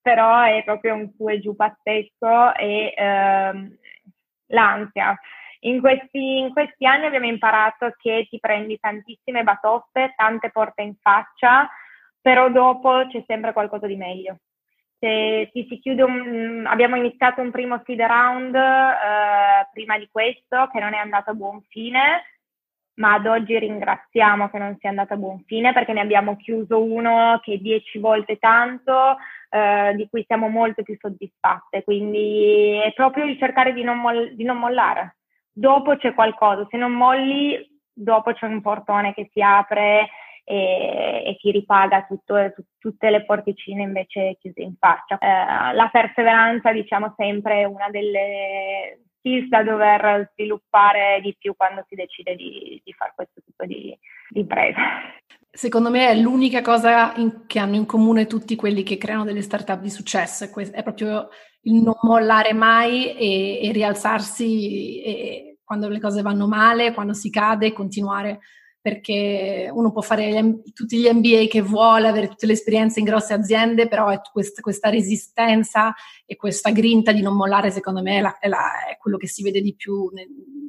però 0.00 0.42
è 0.42 0.62
proprio 0.64 0.94
un 0.94 1.10
su 1.16 1.28
e 1.28 1.40
giù 1.40 1.54
pazzesco 1.54 2.54
e 2.54 2.94
ehm, 2.96 3.76
l'ansia. 4.46 5.18
In 5.60 5.80
questi, 5.80 6.38
in 6.38 6.52
questi, 6.52 6.86
anni 6.86 7.06
abbiamo 7.06 7.26
imparato 7.26 7.94
che 7.98 8.26
ti 8.30 8.38
prendi 8.38 8.78
tantissime 8.78 9.42
batoste, 9.42 10.14
tante 10.16 10.50
porte 10.50 10.82
in 10.82 10.94
faccia, 11.00 11.68
però 12.20 12.48
dopo 12.50 13.06
c'è 13.08 13.22
sempre 13.26 13.52
qualcosa 13.52 13.86
di 13.86 13.96
meglio. 13.96 14.38
Se 14.98 15.48
ti 15.52 15.66
si 15.68 15.78
chiude 15.78 16.02
un, 16.02 16.64
abbiamo 16.66 16.96
iniziato 16.96 17.40
un 17.40 17.50
primo 17.50 17.82
seed 17.84 18.00
round 18.00 18.54
eh, 18.54 19.68
prima 19.72 19.98
di 19.98 20.08
questo 20.10 20.68
che 20.72 20.80
non 20.80 20.94
è 20.94 20.98
andato 20.98 21.30
a 21.30 21.34
buon 21.34 21.62
fine, 21.68 22.22
ma 23.00 23.14
ad 23.14 23.26
oggi 23.26 23.58
ringraziamo 23.58 24.50
che 24.50 24.58
non 24.58 24.76
sia 24.78 24.90
andato 24.90 25.14
a 25.14 25.16
buon 25.16 25.42
fine 25.46 25.72
perché 25.72 25.92
ne 25.92 26.00
abbiamo 26.00 26.36
chiuso 26.36 26.82
uno 26.82 27.40
che 27.42 27.58
dieci 27.58 27.98
volte 27.98 28.36
tanto, 28.36 29.16
eh, 29.48 29.94
di 29.96 30.06
cui 30.08 30.22
siamo 30.26 30.48
molto 30.48 30.82
più 30.82 30.96
soddisfatte. 31.00 31.82
Quindi 31.82 32.78
è 32.84 32.92
proprio 32.92 33.24
il 33.24 33.38
cercare 33.38 33.72
di 33.72 33.82
non, 33.82 33.98
moll- 33.98 34.32
di 34.32 34.44
non 34.44 34.58
mollare. 34.58 35.16
Dopo 35.50 35.96
c'è 35.96 36.14
qualcosa, 36.14 36.66
se 36.70 36.76
non 36.76 36.92
molli, 36.92 37.58
dopo 37.92 38.32
c'è 38.32 38.46
un 38.46 38.60
portone 38.60 39.14
che 39.14 39.30
si 39.32 39.40
apre 39.40 40.08
e, 40.44 41.22
e 41.24 41.36
ti 41.40 41.50
ripaga 41.50 42.04
tutto, 42.04 42.52
tu, 42.52 42.62
tutte 42.78 43.08
le 43.08 43.24
porticine 43.24 43.82
invece 43.82 44.36
chiuse 44.38 44.60
in 44.60 44.74
faccia. 44.78 45.16
Eh, 45.16 45.74
la 45.74 45.88
perseveranza, 45.90 46.70
diciamo 46.70 47.14
sempre, 47.16 47.62
è 47.62 47.64
una 47.64 47.88
delle 47.88 49.00
skills 49.20 49.48
da 49.48 49.62
dover 49.62 50.30
sviluppare 50.32 51.20
di 51.22 51.36
più 51.38 51.54
quando 51.56 51.84
si 51.88 51.94
decide 51.94 52.34
di, 52.34 52.80
di 52.84 52.92
fare 52.92 53.12
questo 53.14 53.40
tipo 53.44 53.64
di, 53.64 53.96
di 54.30 54.40
impresa. 54.40 54.80
Secondo 55.52 55.90
me 55.90 56.08
è 56.08 56.14
l'unica 56.16 56.62
cosa 56.62 57.14
in, 57.16 57.44
che 57.46 57.58
hanno 57.58 57.76
in 57.76 57.86
comune 57.86 58.26
tutti 58.26 58.56
quelli 58.56 58.82
che 58.82 58.98
creano 58.98 59.24
delle 59.24 59.42
startup 59.42 59.80
di 59.80 59.90
successo, 59.90 60.44
è, 60.44 60.82
proprio 60.82 61.28
il 61.62 61.82
non 61.82 61.96
mollare 62.02 62.52
mai 62.52 63.16
e, 63.16 63.68
e 63.68 63.72
rialzarsi 63.72 65.02
e, 65.02 65.58
quando 65.64 65.88
le 65.88 66.00
cose 66.00 66.22
vanno 66.22 66.48
male, 66.48 66.92
quando 66.92 67.12
si 67.12 67.30
cade, 67.30 67.72
continuare 67.72 68.40
perché 68.80 69.70
uno 69.72 69.92
può 69.92 70.00
fare 70.00 70.30
gli, 70.30 70.72
tutti 70.72 70.98
gli 70.98 71.08
MBA 71.08 71.46
che 71.48 71.60
vuole, 71.60 72.08
avere 72.08 72.28
tutte 72.28 72.46
le 72.46 72.54
esperienze 72.54 72.98
in 72.98 73.04
grosse 73.04 73.34
aziende, 73.34 73.88
però 73.88 74.08
è 74.08 74.20
questa, 74.32 74.62
questa 74.62 74.88
resistenza 74.88 75.94
e 76.24 76.36
questa 76.36 76.70
grinta 76.70 77.12
di 77.12 77.20
non 77.20 77.36
mollare, 77.36 77.70
secondo 77.70 78.00
me, 78.00 78.18
è, 78.18 78.20
la, 78.20 78.38
è, 78.38 78.48
la, 78.48 78.88
è 78.88 78.96
quello 78.96 79.18
che 79.18 79.26
si 79.26 79.42
vede 79.42 79.60
di 79.60 79.74
più 79.74 80.10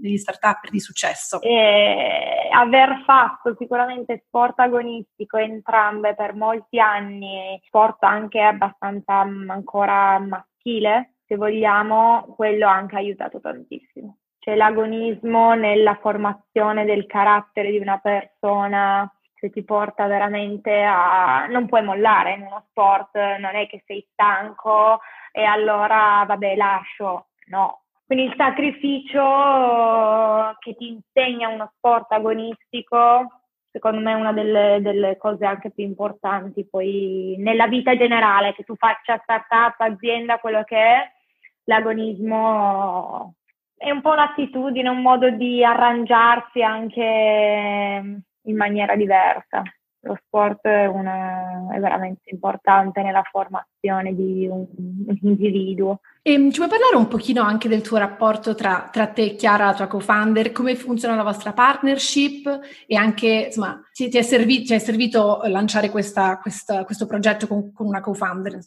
negli 0.01 0.17
start-up 0.17 0.69
di 0.69 0.79
successo. 0.79 1.41
E 1.41 2.49
aver 2.53 3.03
fatto 3.05 3.55
sicuramente 3.57 4.23
sport 4.25 4.59
agonistico 4.59 5.37
entrambe 5.37 6.13
per 6.13 6.35
molti 6.35 6.79
anni, 6.79 7.59
sport 7.65 8.03
anche 8.03 8.41
abbastanza 8.41 9.23
mm, 9.23 9.49
ancora 9.49 10.19
maschile, 10.19 11.15
se 11.25 11.37
vogliamo, 11.37 12.33
quello 12.35 12.67
ha 12.67 12.73
anche 12.73 12.97
aiutato 12.97 13.39
tantissimo 13.39 14.17
c'è 14.41 14.55
l'agonismo 14.55 15.53
nella 15.53 15.99
formazione 16.01 16.83
del 16.83 17.05
carattere 17.05 17.69
di 17.69 17.77
una 17.77 17.99
persona 17.99 19.07
che 19.35 19.51
ti 19.51 19.63
porta 19.63 20.07
veramente 20.07 20.81
a... 20.81 21.45
non 21.47 21.67
puoi 21.67 21.83
mollare 21.83 22.33
in 22.33 22.41
uno 22.41 22.65
sport, 22.69 23.15
non 23.37 23.55
è 23.55 23.67
che 23.67 23.83
sei 23.85 24.03
stanco 24.11 24.99
e 25.31 25.43
allora 25.43 26.23
vabbè 26.25 26.55
lascio, 26.55 27.27
no. 27.49 27.83
Quindi 28.03 28.25
il 28.25 28.33
sacrificio 28.35 30.55
che 30.57 30.75
ti 30.75 30.89
insegna 30.89 31.47
uno 31.47 31.71
sport 31.77 32.11
agonistico, 32.11 33.41
secondo 33.69 34.01
me 34.01 34.13
è 34.13 34.15
una 34.15 34.33
delle, 34.33 34.79
delle 34.81 35.17
cose 35.17 35.45
anche 35.45 35.69
più 35.69 35.83
importanti 35.83 36.67
poi 36.67 37.35
nella 37.37 37.67
vita 37.67 37.95
generale, 37.95 38.55
che 38.55 38.63
tu 38.63 38.75
faccia 38.75 39.19
startup, 39.21 39.79
azienda, 39.81 40.39
quello 40.39 40.63
che 40.63 40.77
è, 40.77 41.11
l'agonismo 41.65 43.35
è 43.81 43.89
un 43.89 44.01
po' 44.01 44.11
un'attitudine, 44.11 44.89
un 44.89 45.01
modo 45.01 45.31
di 45.31 45.65
arrangiarsi 45.65 46.61
anche 46.61 47.01
in 48.41 48.55
maniera 48.55 48.95
diversa. 48.95 49.63
Lo 50.03 50.17
sport 50.23 50.61
è, 50.61 50.85
una, 50.85 51.67
è 51.71 51.79
veramente 51.79 52.29
importante 52.31 53.01
nella 53.01 53.23
formazione 53.23 54.13
di 54.13 54.47
un, 54.47 54.67
un 55.07 55.17
individuo. 55.21 55.99
E 56.21 56.33
ci 56.51 56.57
puoi 56.57 56.69
parlare 56.69 56.95
un 56.95 57.07
pochino 57.07 57.41
anche 57.41 57.67
del 57.67 57.81
tuo 57.81 57.97
rapporto 57.97 58.53
tra, 58.53 58.87
tra 58.91 59.07
te 59.07 59.23
e 59.23 59.35
Chiara, 59.35 59.65
la 59.65 59.73
tua 59.73 59.87
co-founder, 59.87 60.51
come 60.51 60.75
funziona 60.75 61.15
la 61.15 61.23
vostra 61.23 61.51
partnership 61.51 62.59
e 62.85 62.95
anche, 62.95 63.45
insomma, 63.47 63.81
ti, 63.91 64.09
ti, 64.09 64.17
è, 64.19 64.21
servito, 64.21 64.65
ti 64.65 64.73
è 64.75 64.79
servito 64.79 65.41
lanciare 65.45 65.89
questa, 65.89 66.37
questa, 66.37 66.83
questo 66.83 67.07
progetto 67.07 67.47
con, 67.47 67.71
con 67.73 67.87
una 67.87 68.01
co-founder? 68.01 68.59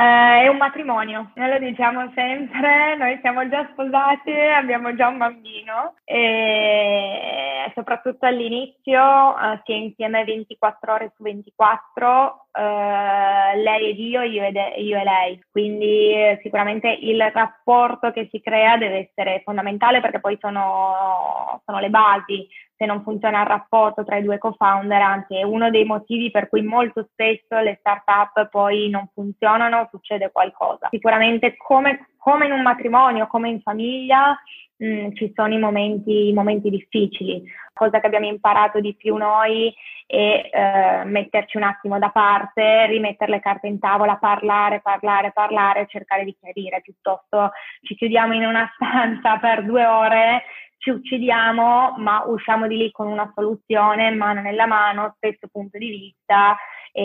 Eh, 0.00 0.44
è 0.44 0.48
un 0.48 0.56
matrimonio, 0.56 1.30
noi 1.34 1.50
lo 1.50 1.58
diciamo 1.58 2.10
sempre, 2.14 2.96
noi 2.96 3.18
siamo 3.20 3.46
già 3.50 3.68
sposati, 3.70 4.32
abbiamo 4.32 4.94
già 4.94 5.08
un 5.08 5.18
bambino 5.18 5.96
e 6.04 7.70
soprattutto 7.74 8.24
all'inizio 8.24 9.38
eh, 9.38 9.60
si 9.62 9.72
è 9.72 9.74
insieme 9.74 10.24
24 10.24 10.92
ore 10.94 11.12
su 11.14 11.22
24, 11.22 12.46
eh, 12.52 13.56
lei 13.56 13.90
ed 13.90 13.98
io, 13.98 14.22
io, 14.22 14.44
ed, 14.44 14.56
io 14.76 14.98
e 14.98 15.04
lei, 15.04 15.44
quindi 15.50 16.38
sicuramente 16.42 16.88
il 16.88 17.20
rapporto 17.32 18.10
che 18.10 18.28
si 18.30 18.40
crea 18.40 18.76
deve 18.76 19.08
essere 19.08 19.42
fondamentale 19.44 20.00
perché 20.00 20.20
poi 20.20 20.36
sono, 20.40 21.60
sono 21.64 21.78
le 21.78 21.90
basi 21.90 22.48
se 22.80 22.86
non 22.86 23.02
funziona 23.02 23.42
il 23.42 23.46
rapporto 23.46 24.04
tra 24.04 24.16
i 24.16 24.22
due 24.22 24.38
co-founder, 24.38 25.02
anzi 25.02 25.36
è 25.36 25.42
uno 25.42 25.68
dei 25.68 25.84
motivi 25.84 26.30
per 26.30 26.48
cui 26.48 26.62
molto 26.62 27.06
spesso 27.12 27.58
le 27.58 27.76
start-up 27.78 28.48
poi 28.48 28.88
non 28.88 29.06
funzionano, 29.12 29.86
succede 29.90 30.30
qualcosa. 30.32 30.88
Sicuramente 30.90 31.58
come, 31.58 32.08
come 32.16 32.46
in 32.46 32.52
un 32.52 32.62
matrimonio, 32.62 33.26
come 33.26 33.50
in 33.50 33.60
famiglia, 33.60 34.34
mm, 34.82 35.12
ci 35.14 35.32
sono 35.34 35.54
i 35.54 35.58
momenti, 35.58 36.28
i 36.28 36.32
momenti 36.32 36.70
difficili. 36.70 37.42
Cosa 37.72 38.00
che 38.00 38.06
abbiamo 38.06 38.26
imparato 38.26 38.80
di 38.80 38.94
più 38.94 39.16
noi 39.16 39.72
è 40.06 40.50
eh, 40.52 41.04
metterci 41.04 41.56
un 41.56 41.62
attimo 41.62 41.98
da 41.98 42.10
parte, 42.10 42.86
rimettere 42.86 43.30
le 43.30 43.40
carte 43.40 43.68
in 43.68 43.78
tavola, 43.78 44.16
parlare, 44.16 44.80
parlare, 44.80 45.32
parlare, 45.32 45.86
cercare 45.86 46.24
di 46.24 46.36
chiarire, 46.38 46.80
piuttosto 46.82 47.52
ci 47.82 47.94
chiudiamo 47.94 48.34
in 48.34 48.44
una 48.44 48.70
stanza 48.74 49.38
per 49.38 49.64
due 49.64 49.86
ore 49.86 50.42
ci 50.80 50.88
uccidiamo, 50.88 51.96
ma 51.98 52.24
usciamo 52.26 52.66
di 52.66 52.76
lì 52.78 52.90
con 52.90 53.06
una 53.06 53.30
soluzione, 53.34 54.10
mano 54.12 54.40
nella 54.40 54.66
mano, 54.66 55.12
stesso 55.18 55.46
punto 55.52 55.76
di 55.76 55.90
vista 55.90 56.56
e, 56.90 57.02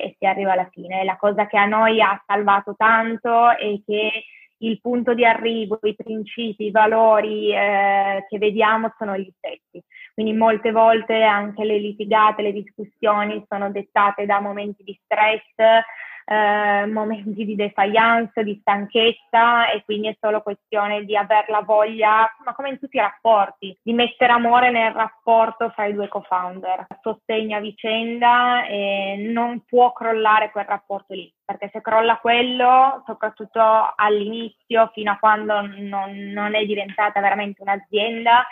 e 0.00 0.16
si 0.18 0.26
arriva 0.26 0.52
alla 0.52 0.68
fine. 0.72 1.04
La 1.04 1.16
cosa 1.16 1.46
che 1.46 1.56
a 1.56 1.66
noi 1.66 2.00
ha 2.00 2.20
salvato 2.26 2.74
tanto 2.76 3.50
è 3.50 3.80
che 3.86 4.24
il 4.58 4.80
punto 4.80 5.14
di 5.14 5.24
arrivo, 5.24 5.78
i 5.82 5.94
principi, 5.94 6.66
i 6.66 6.70
valori 6.70 7.52
eh, 7.52 8.24
che 8.28 8.38
vediamo 8.38 8.94
sono 8.98 9.16
gli 9.16 9.30
stessi. 9.36 9.82
Quindi 10.14 10.32
molte 10.32 10.72
volte 10.72 11.22
anche 11.22 11.64
le 11.64 11.78
litigate, 11.78 12.42
le 12.42 12.52
discussioni 12.52 13.44
sono 13.48 13.70
dettate 13.70 14.24
da 14.24 14.40
momenti 14.40 14.82
di 14.82 14.98
stress, 15.04 15.84
eh, 16.28 16.86
momenti 16.86 17.44
di 17.44 17.54
defiance, 17.54 18.42
di 18.42 18.58
stanchezza 18.60 19.70
e 19.70 19.84
quindi 19.84 20.08
è 20.08 20.16
solo 20.20 20.42
questione 20.42 21.04
di 21.04 21.16
aver 21.16 21.48
la 21.48 21.60
voglia, 21.60 22.28
ma 22.44 22.52
come 22.54 22.70
in 22.70 22.78
tutti 22.80 22.96
i 22.96 23.00
rapporti, 23.00 23.78
di 23.80 23.92
mettere 23.92 24.32
amore 24.32 24.70
nel 24.70 24.92
rapporto 24.92 25.70
fra 25.70 25.86
i 25.86 25.94
due 25.94 26.08
co-founder, 26.08 26.86
sostegno 27.00 27.56
a 27.56 27.60
vicenda 27.60 28.66
e 28.66 29.30
non 29.32 29.62
può 29.64 29.92
crollare 29.92 30.50
quel 30.50 30.64
rapporto 30.64 31.14
lì, 31.14 31.32
perché 31.44 31.70
se 31.72 31.80
crolla 31.80 32.18
quello, 32.18 33.02
soprattutto 33.06 33.60
all'inizio, 33.94 34.90
fino 34.92 35.12
a 35.12 35.18
quando 35.18 35.60
non, 35.60 36.12
non 36.32 36.56
è 36.56 36.64
diventata 36.64 37.20
veramente 37.20 37.62
un'azienda, 37.62 38.44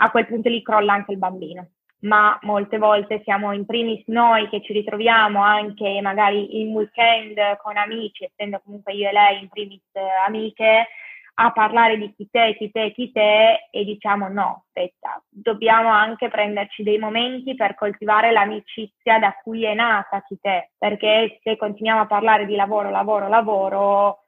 a 0.00 0.10
quel 0.10 0.26
punto 0.26 0.48
lì 0.48 0.62
crolla 0.62 0.94
anche 0.94 1.12
il 1.12 1.18
bambino 1.18 1.68
ma 2.00 2.38
molte 2.42 2.78
volte 2.78 3.22
siamo 3.24 3.52
in 3.52 3.64
primis 3.66 4.04
noi 4.06 4.48
che 4.48 4.62
ci 4.62 4.72
ritroviamo 4.72 5.42
anche 5.42 6.00
magari 6.00 6.60
in 6.60 6.72
weekend 6.72 7.38
con 7.62 7.76
amici, 7.76 8.24
essendo 8.24 8.60
comunque 8.64 8.92
io 8.92 9.08
e 9.08 9.12
lei 9.12 9.40
in 9.40 9.48
primis 9.48 9.82
eh, 9.92 10.00
amiche, 10.26 10.86
a 11.40 11.52
parlare 11.52 11.96
di 11.98 12.12
chi 12.14 12.28
te, 12.30 12.56
chi 12.58 12.70
te, 12.70 12.92
chi 12.92 13.12
te 13.12 13.68
e 13.70 13.84
diciamo 13.84 14.28
no, 14.28 14.64
aspetta, 14.66 15.22
dobbiamo 15.28 15.88
anche 15.88 16.28
prenderci 16.28 16.82
dei 16.82 16.98
momenti 16.98 17.54
per 17.54 17.76
coltivare 17.76 18.32
l'amicizia 18.32 19.20
da 19.20 19.36
cui 19.42 19.64
è 19.64 19.74
nata 19.74 20.22
chi 20.22 20.36
te, 20.40 20.70
perché 20.76 21.38
se 21.42 21.56
continuiamo 21.56 22.00
a 22.00 22.06
parlare 22.06 22.44
di 22.44 22.56
lavoro, 22.56 22.90
lavoro, 22.90 23.28
lavoro, 23.28 24.18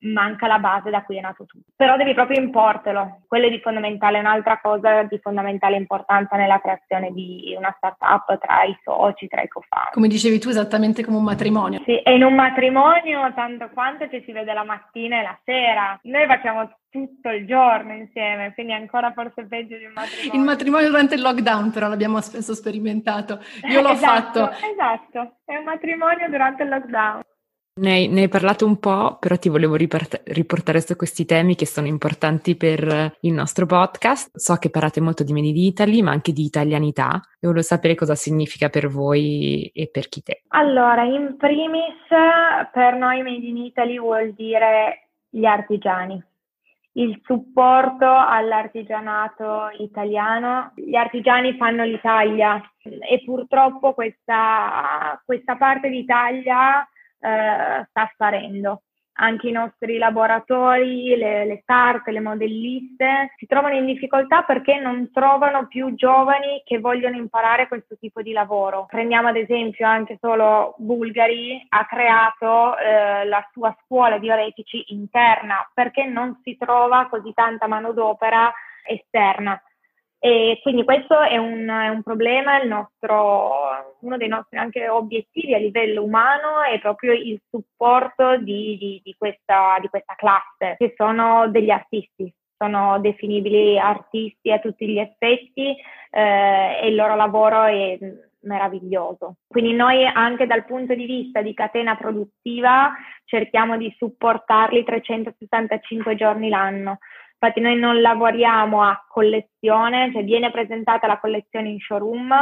manca 0.00 0.46
la 0.46 0.58
base 0.58 0.90
da 0.90 1.02
cui 1.02 1.18
è 1.18 1.20
nato 1.20 1.44
tutto. 1.44 1.70
Però 1.76 1.96
devi 1.96 2.14
proprio 2.14 2.40
importelo, 2.40 3.22
quello 3.26 3.46
è 3.46 3.50
di 3.50 3.60
fondamentale, 3.60 4.18
un'altra 4.18 4.58
cosa 4.60 5.02
di 5.02 5.18
fondamentale 5.18 5.76
importanza 5.76 6.36
nella 6.36 6.60
creazione 6.60 7.12
di 7.12 7.54
una 7.56 7.74
startup 7.76 8.38
tra 8.38 8.64
i 8.64 8.76
soci, 8.82 9.26
tra 9.26 9.42
i 9.42 9.48
co-founder. 9.48 9.92
Come 9.92 10.08
dicevi 10.08 10.38
tu, 10.38 10.48
esattamente 10.48 11.04
come 11.04 11.18
un 11.18 11.24
matrimonio. 11.24 11.80
Sì, 11.84 11.98
e 11.98 12.14
in 12.14 12.24
un 12.24 12.34
matrimonio 12.34 13.32
tanto 13.34 13.68
quanto 13.72 14.08
ci 14.08 14.22
si 14.24 14.32
vede 14.32 14.52
la 14.52 14.64
mattina 14.64 15.20
e 15.20 15.22
la 15.22 15.38
sera. 15.44 15.98
Noi 16.02 16.26
facciamo 16.26 16.70
tutto 16.90 17.28
il 17.30 17.46
giorno 17.46 17.94
insieme, 17.94 18.52
quindi 18.54 18.72
ancora 18.72 19.12
forse 19.12 19.46
peggio 19.46 19.76
di 19.76 19.84
un 19.84 19.92
matrimonio. 19.92 20.40
Il 20.40 20.40
matrimonio 20.40 20.88
durante 20.88 21.14
il 21.14 21.20
lockdown 21.20 21.70
però 21.70 21.88
l'abbiamo 21.88 22.20
spesso 22.20 22.54
sperimentato, 22.54 23.38
io 23.68 23.80
l'ho 23.80 23.90
esatto, 23.92 24.46
fatto. 24.46 24.66
Esatto, 24.66 25.36
è 25.44 25.56
un 25.56 25.64
matrimonio 25.64 26.28
durante 26.28 26.62
il 26.64 26.68
lockdown. 26.68 27.22
Ne 27.72 28.08
ne 28.08 28.22
hai, 28.22 28.28
parlato 28.28 28.66
un 28.66 28.78
po', 28.78 29.16
però 29.18 29.36
ti 29.36 29.48
volevo 29.48 29.76
ripart- 29.76 30.22
riportare 30.26 30.80
su 30.80 30.96
questi 30.96 31.24
temi 31.24 31.54
che 31.54 31.66
sono 31.66 31.86
importanti 31.86 32.56
per 32.56 33.16
il 33.20 33.32
nostro 33.32 33.64
podcast. 33.64 34.36
So 34.36 34.56
che 34.56 34.70
parlate 34.70 35.00
molto 35.00 35.22
di 35.22 35.32
Made 35.32 35.46
in 35.46 35.56
Italy, 35.56 36.02
ma 36.02 36.10
anche 36.10 36.32
di 36.32 36.44
italianità 36.44 37.20
e 37.38 37.46
volevo 37.46 37.62
sapere 37.62 37.94
cosa 37.94 38.14
significa 38.14 38.68
per 38.68 38.88
voi 38.88 39.70
e 39.72 39.88
per 39.90 40.08
chi 40.08 40.22
te. 40.22 40.42
Allora, 40.48 41.04
in 41.04 41.36
primis, 41.38 42.08
per 42.72 42.96
noi 42.96 43.22
Made 43.22 43.46
in 43.46 43.56
Italy 43.56 43.98
vuol 43.98 44.32
dire 44.34 45.10
gli 45.30 45.44
artigiani 45.44 46.22
il 46.94 47.20
supporto 47.24 48.04
all'artigianato 48.04 49.70
italiano. 49.78 50.72
Gli 50.74 50.96
artigiani 50.96 51.56
fanno 51.56 51.84
l'Italia 51.84 52.60
e 52.82 53.22
purtroppo 53.24 53.94
questa, 53.94 55.20
questa 55.24 55.56
parte 55.56 55.88
d'Italia 55.88 56.86
eh, 57.20 57.86
sta 57.88 58.10
sparendo 58.12 58.82
anche 59.20 59.48
i 59.48 59.52
nostri 59.52 59.98
laboratori, 59.98 61.14
le, 61.16 61.44
le 61.44 61.60
start, 61.62 62.08
le 62.08 62.20
modelliste 62.20 63.32
si 63.36 63.46
trovano 63.46 63.74
in 63.74 63.84
difficoltà 63.84 64.42
perché 64.42 64.78
non 64.80 65.10
trovano 65.12 65.66
più 65.66 65.94
giovani 65.94 66.62
che 66.64 66.78
vogliono 66.78 67.16
imparare 67.16 67.68
questo 67.68 67.96
tipo 67.98 68.22
di 68.22 68.32
lavoro. 68.32 68.86
Prendiamo 68.88 69.28
ad 69.28 69.36
esempio 69.36 69.86
anche 69.86 70.16
solo 70.20 70.74
Bulgari 70.78 71.64
ha 71.68 71.86
creato 71.86 72.76
eh, 72.78 73.26
la 73.26 73.46
sua 73.52 73.76
scuola 73.84 74.18
di 74.18 74.30
orefici 74.30 74.84
interna 74.88 75.68
perché 75.74 76.06
non 76.06 76.40
si 76.42 76.56
trova 76.56 77.06
così 77.10 77.32
tanta 77.34 77.66
manodopera 77.66 78.52
esterna. 78.86 79.60
E 80.22 80.60
quindi 80.62 80.84
questo 80.84 81.18
è 81.18 81.38
un, 81.38 81.66
è 81.66 81.88
un 81.88 82.02
problema, 82.02 82.62
nostro, 82.62 83.96
uno 84.00 84.18
dei 84.18 84.28
nostri 84.28 84.58
anche 84.58 84.86
obiettivi 84.86 85.54
a 85.54 85.58
livello 85.58 86.04
umano 86.04 86.62
è 86.62 86.78
proprio 86.78 87.12
il 87.14 87.40
supporto 87.48 88.36
di, 88.36 88.76
di, 88.78 89.00
di, 89.02 89.14
questa, 89.16 89.78
di 89.80 89.88
questa 89.88 90.14
classe, 90.16 90.76
che 90.76 90.92
sono 90.94 91.48
degli 91.48 91.70
artisti, 91.70 92.30
sono 92.54 93.00
definibili 93.00 93.78
artisti 93.78 94.52
a 94.52 94.58
tutti 94.58 94.86
gli 94.86 94.98
effetti 94.98 95.74
eh, 96.10 96.80
e 96.82 96.88
il 96.88 96.96
loro 96.96 97.16
lavoro 97.16 97.62
è 97.62 97.98
meraviglioso. 98.42 99.36
Quindi 99.46 99.72
noi 99.72 100.04
anche 100.04 100.46
dal 100.46 100.66
punto 100.66 100.94
di 100.94 101.06
vista 101.06 101.40
di 101.40 101.54
catena 101.54 101.96
produttiva 101.96 102.92
cerchiamo 103.24 103.78
di 103.78 103.90
supportarli 103.96 104.84
365 104.84 106.14
giorni 106.14 106.50
l'anno. 106.50 106.98
Infatti 107.42 107.60
noi 107.60 107.78
non 107.78 108.02
lavoriamo 108.02 108.82
a 108.82 109.02
collezione, 109.08 110.12
cioè 110.12 110.22
viene 110.24 110.50
presentata 110.50 111.06
la 111.06 111.18
collezione 111.18 111.70
in 111.70 111.78
showroom, 111.78 112.34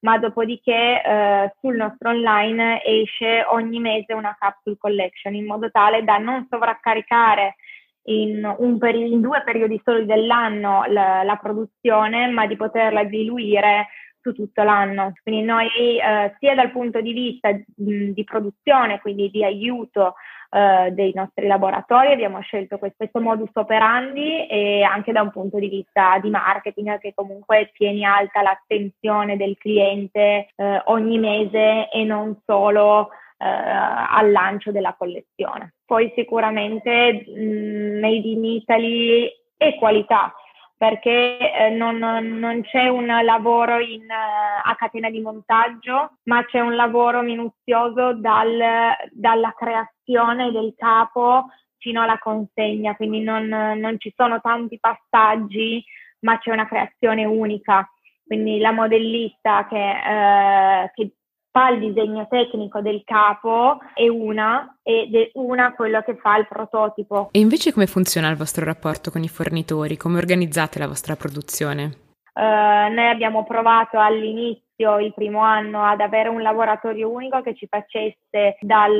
ma 0.00 0.18
dopodiché 0.18 1.02
eh, 1.02 1.54
sul 1.58 1.74
nostro 1.74 2.10
online 2.10 2.80
esce 2.84 3.44
ogni 3.50 3.80
mese 3.80 4.12
una 4.12 4.36
capsule 4.38 4.76
collection 4.78 5.34
in 5.34 5.44
modo 5.44 5.72
tale 5.72 6.04
da 6.04 6.18
non 6.18 6.46
sovraccaricare 6.48 7.56
in, 8.04 8.76
peri- 8.78 9.10
in 9.10 9.20
due 9.20 9.42
periodi 9.42 9.80
soli 9.82 10.06
dell'anno 10.06 10.84
la, 10.86 11.24
la, 11.24 11.36
produzione, 11.36 12.28
ma 12.28 12.46
di 12.46 12.56
poterla 12.56 13.02
diluire 13.02 13.88
su 14.24 14.32
tutto 14.32 14.62
l'anno. 14.62 15.12
Quindi 15.22 15.42
noi 15.42 15.68
eh, 15.98 16.34
sia 16.38 16.54
dal 16.54 16.72
punto 16.72 17.02
di 17.02 17.12
vista 17.12 17.50
di 17.76 18.24
produzione, 18.24 19.00
quindi 19.00 19.30
di 19.30 19.44
aiuto 19.44 20.14
eh, 20.50 20.90
dei 20.92 21.12
nostri 21.14 21.46
laboratori, 21.46 22.12
abbiamo 22.12 22.40
scelto 22.40 22.78
questo 22.78 23.08
modus 23.20 23.50
operandi 23.52 24.46
e 24.46 24.82
anche 24.82 25.12
da 25.12 25.20
un 25.20 25.30
punto 25.30 25.58
di 25.58 25.68
vista 25.68 26.18
di 26.20 26.30
marketing 26.30 26.98
che 26.98 27.12
comunque 27.14 27.70
tieni 27.74 28.04
alta 28.04 28.40
l'attenzione 28.40 29.36
del 29.36 29.58
cliente 29.58 30.48
eh, 30.56 30.82
ogni 30.86 31.18
mese 31.18 31.90
e 31.90 32.04
non 32.04 32.40
solo 32.46 33.10
eh, 33.36 33.46
al 33.46 34.30
lancio 34.30 34.72
della 34.72 34.94
collezione. 34.96 35.74
Poi 35.84 36.10
sicuramente 36.16 37.24
mh, 37.26 37.98
Made 38.00 38.28
in 38.28 38.44
Italy 38.44 39.30
e 39.56 39.74
qualità 39.76 40.32
perché 40.84 41.38
eh, 41.38 41.70
non, 41.70 41.96
non, 41.96 42.60
c'è 42.60 42.88
un 42.88 43.06
lavoro 43.06 43.78
in, 43.78 44.02
uh, 44.02 44.68
a 44.68 44.74
catena 44.76 45.08
di 45.08 45.18
montaggio, 45.20 46.18
ma 46.24 46.44
c'è 46.44 46.60
un 46.60 46.76
lavoro 46.76 47.22
minuzioso 47.22 48.12
dal, 48.12 48.60
dalla 49.10 49.54
creazione 49.56 50.52
del 50.52 50.74
capo 50.76 51.46
fino 51.78 52.02
alla 52.02 52.18
consegna, 52.18 52.94
quindi 52.96 53.20
non, 53.20 53.46
non 53.46 53.98
ci 53.98 54.12
sono 54.14 54.42
tanti 54.42 54.78
passaggi, 54.78 55.82
ma 56.20 56.38
c'è 56.38 56.50
una 56.50 56.68
creazione 56.68 57.24
unica. 57.24 57.88
Quindi 58.22 58.58
la 58.58 58.72
modellista 58.72 59.66
che, 59.66 59.90
eh, 59.90 60.90
che 60.94 61.12
fa 61.54 61.68
il 61.68 61.78
disegno 61.78 62.26
tecnico 62.28 62.80
del 62.80 63.02
capo 63.04 63.78
è 63.94 64.08
una 64.08 64.76
ed 64.82 65.14
è 65.14 65.30
una 65.34 65.72
quello 65.72 66.02
che 66.02 66.16
fa 66.16 66.36
il 66.36 66.48
prototipo. 66.48 67.28
E 67.30 67.38
invece 67.38 67.72
come 67.72 67.86
funziona 67.86 68.28
il 68.28 68.36
vostro 68.36 68.64
rapporto 68.64 69.12
con 69.12 69.22
i 69.22 69.28
fornitori? 69.28 69.96
Come 69.96 70.18
organizzate 70.18 70.80
la 70.80 70.88
vostra 70.88 71.14
produzione? 71.14 72.02
Uh, 72.34 72.92
noi 72.92 73.08
abbiamo 73.08 73.44
provato 73.44 74.00
all'inizio, 74.00 74.98
il 74.98 75.14
primo 75.14 75.42
anno, 75.42 75.84
ad 75.84 76.00
avere 76.00 76.28
un 76.28 76.42
laboratorio 76.42 77.08
unico 77.08 77.40
che 77.42 77.54
ci 77.54 77.68
facesse 77.68 78.56
dal, 78.58 78.98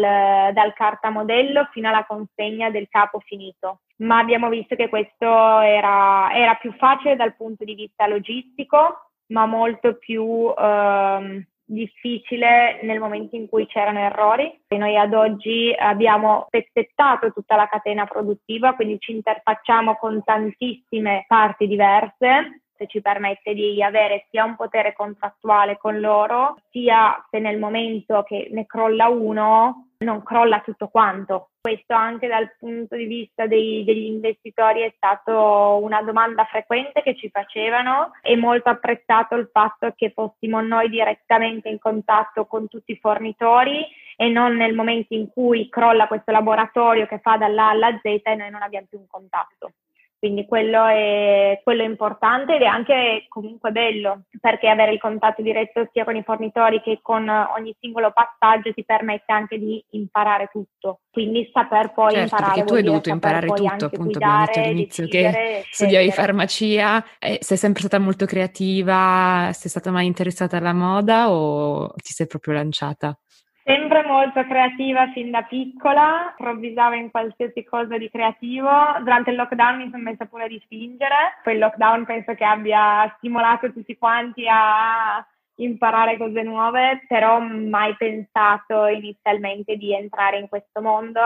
dal 0.52 0.72
cartamodello 0.74 1.68
fino 1.72 1.88
alla 1.88 2.06
consegna 2.06 2.70
del 2.70 2.86
capo 2.88 3.18
finito, 3.18 3.80
ma 3.96 4.18
abbiamo 4.18 4.48
visto 4.48 4.76
che 4.76 4.88
questo 4.88 5.26
era, 5.26 6.32
era 6.32 6.54
più 6.54 6.72
facile 6.74 7.16
dal 7.16 7.34
punto 7.34 7.64
di 7.64 7.74
vista 7.74 8.06
logistico, 8.06 9.10
ma 9.32 9.44
molto 9.44 9.96
più... 9.96 10.22
Uh, 10.22 11.42
difficile 11.64 12.80
nel 12.82 13.00
momento 13.00 13.36
in 13.36 13.48
cui 13.48 13.66
c'erano 13.66 14.00
errori. 14.00 14.60
E 14.68 14.76
noi 14.76 14.96
ad 14.96 15.14
oggi 15.14 15.74
abbiamo 15.76 16.46
pezzettato 16.50 17.32
tutta 17.32 17.56
la 17.56 17.66
catena 17.66 18.06
produttiva, 18.06 18.74
quindi 18.74 18.98
ci 18.98 19.12
interfacciamo 19.12 19.96
con 19.96 20.22
tantissime 20.24 21.24
parti 21.26 21.66
diverse 21.66 22.60
se 22.76 22.86
ci 22.86 23.00
permette 23.00 23.54
di 23.54 23.82
avere 23.82 24.26
sia 24.30 24.44
un 24.44 24.56
potere 24.56 24.94
contrattuale 24.94 25.78
con 25.78 26.00
loro, 26.00 26.56
sia 26.70 27.24
se 27.30 27.38
nel 27.38 27.58
momento 27.58 28.22
che 28.24 28.48
ne 28.50 28.66
crolla 28.66 29.08
uno 29.08 29.90
non 30.04 30.22
crolla 30.22 30.60
tutto 30.60 30.88
quanto. 30.88 31.50
Questo 31.60 31.94
anche 31.94 32.28
dal 32.28 32.54
punto 32.58 32.94
di 32.94 33.06
vista 33.06 33.46
dei, 33.46 33.82
degli 33.84 34.04
investitori 34.04 34.82
è 34.82 34.92
stato 34.94 35.80
una 35.82 36.02
domanda 36.02 36.44
frequente 36.44 37.02
che 37.02 37.16
ci 37.16 37.30
facevano 37.30 38.12
e 38.22 38.36
molto 38.36 38.68
apprezzato 38.68 39.34
il 39.34 39.48
fatto 39.50 39.92
che 39.96 40.12
fossimo 40.14 40.60
noi 40.60 40.88
direttamente 40.88 41.68
in 41.68 41.78
contatto 41.78 42.46
con 42.46 42.68
tutti 42.68 42.92
i 42.92 42.98
fornitori 43.00 43.84
e 44.16 44.28
non 44.28 44.54
nel 44.56 44.74
momento 44.74 45.14
in 45.14 45.28
cui 45.28 45.68
crolla 45.68 46.06
questo 46.06 46.30
laboratorio 46.30 47.06
che 47.06 47.18
fa 47.18 47.36
dall'A 47.36 47.70
alla 47.70 47.98
Z 48.00 48.04
e 48.04 48.34
noi 48.36 48.50
non 48.50 48.62
abbiamo 48.62 48.86
più 48.88 48.98
un 48.98 49.06
contatto. 49.08 49.72
Quindi 50.18 50.46
quello 50.46 50.86
è, 50.86 51.60
quello 51.62 51.82
è, 51.82 51.86
importante 51.86 52.56
ed 52.56 52.62
è 52.62 52.66
anche 52.66 53.26
comunque 53.28 53.70
bello 53.72 54.22
perché 54.40 54.68
avere 54.68 54.92
il 54.92 54.98
contatto 54.98 55.42
diretto 55.42 55.86
sia 55.92 56.04
con 56.04 56.16
i 56.16 56.22
fornitori 56.22 56.80
che 56.80 57.00
con 57.02 57.28
ogni 57.28 57.76
singolo 57.78 58.10
passaggio 58.10 58.72
ti 58.72 58.84
permette 58.84 59.32
anche 59.32 59.58
di 59.58 59.84
imparare 59.90 60.48
tutto. 60.50 61.00
Quindi 61.10 61.50
saper 61.52 61.92
poi 61.92 62.12
certo, 62.12 62.36
imparare. 62.36 62.52
Perché 62.54 62.68
tu 62.68 62.74
hai 62.74 62.82
dovuto 62.82 63.08
imparare 63.10 63.46
tutto, 63.48 63.84
appunto, 63.84 64.18
abbiamo 64.18 64.44
detto 64.46 64.58
all'inizio 64.60 65.06
che 65.08 65.64
studiavi 65.70 66.10
farmacia, 66.10 67.04
eh, 67.18 67.38
sei 67.40 67.56
sempre 67.58 67.80
stata 67.80 68.02
molto 68.02 68.24
creativa, 68.24 69.50
sei 69.52 69.70
stata 69.70 69.90
mai 69.90 70.06
interessata 70.06 70.56
alla 70.56 70.72
moda 70.72 71.30
o 71.30 71.92
ti 71.96 72.12
sei 72.12 72.26
proprio 72.26 72.54
lanciata? 72.54 73.18
Sempre 73.66 74.04
molto 74.04 74.44
creativa 74.44 75.10
fin 75.12 75.30
da 75.30 75.40
piccola, 75.40 76.34
improvvisavo 76.38 76.96
in 76.96 77.10
qualsiasi 77.10 77.64
cosa 77.64 77.96
di 77.96 78.10
creativo. 78.10 78.68
Durante 79.00 79.30
il 79.30 79.36
lockdown 79.36 79.76
mi 79.78 79.90
sono 79.90 80.02
messa 80.02 80.26
pure 80.26 80.44
a 80.44 80.48
dipingere. 80.48 81.38
Poi 81.42 81.54
il 81.54 81.60
lockdown 81.60 82.04
penso 82.04 82.34
che 82.34 82.44
abbia 82.44 83.10
stimolato 83.16 83.72
tutti 83.72 83.96
quanti 83.96 84.46
a 84.46 85.26
imparare 85.56 86.18
cose 86.18 86.42
nuove, 86.42 87.04
però 87.08 87.38
mai 87.40 87.96
pensato 87.96 88.84
inizialmente 88.86 89.76
di 89.76 89.94
entrare 89.94 90.38
in 90.38 90.48
questo 90.48 90.82
mondo, 90.82 91.22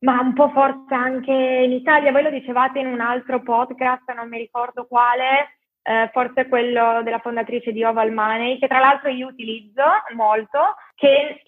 ma 0.00 0.20
un 0.20 0.32
po' 0.32 0.50
forse 0.50 0.92
anche 0.92 1.30
in 1.32 1.70
Italia. 1.70 2.10
Voi 2.10 2.24
lo 2.24 2.30
dicevate 2.30 2.80
in 2.80 2.88
un 2.88 3.00
altro 3.00 3.40
podcast, 3.42 4.12
non 4.12 4.28
mi 4.28 4.38
ricordo 4.38 4.86
quale, 4.86 5.58
eh, 5.82 6.10
forse 6.12 6.48
quello 6.48 7.02
della 7.04 7.20
fondatrice 7.20 7.70
di 7.70 7.84
Oval 7.84 8.10
Money, 8.10 8.58
che 8.58 8.66
tra 8.66 8.80
l'altro 8.80 9.08
io 9.08 9.28
utilizzo 9.28 9.84
molto, 10.16 10.74
che 10.96 11.42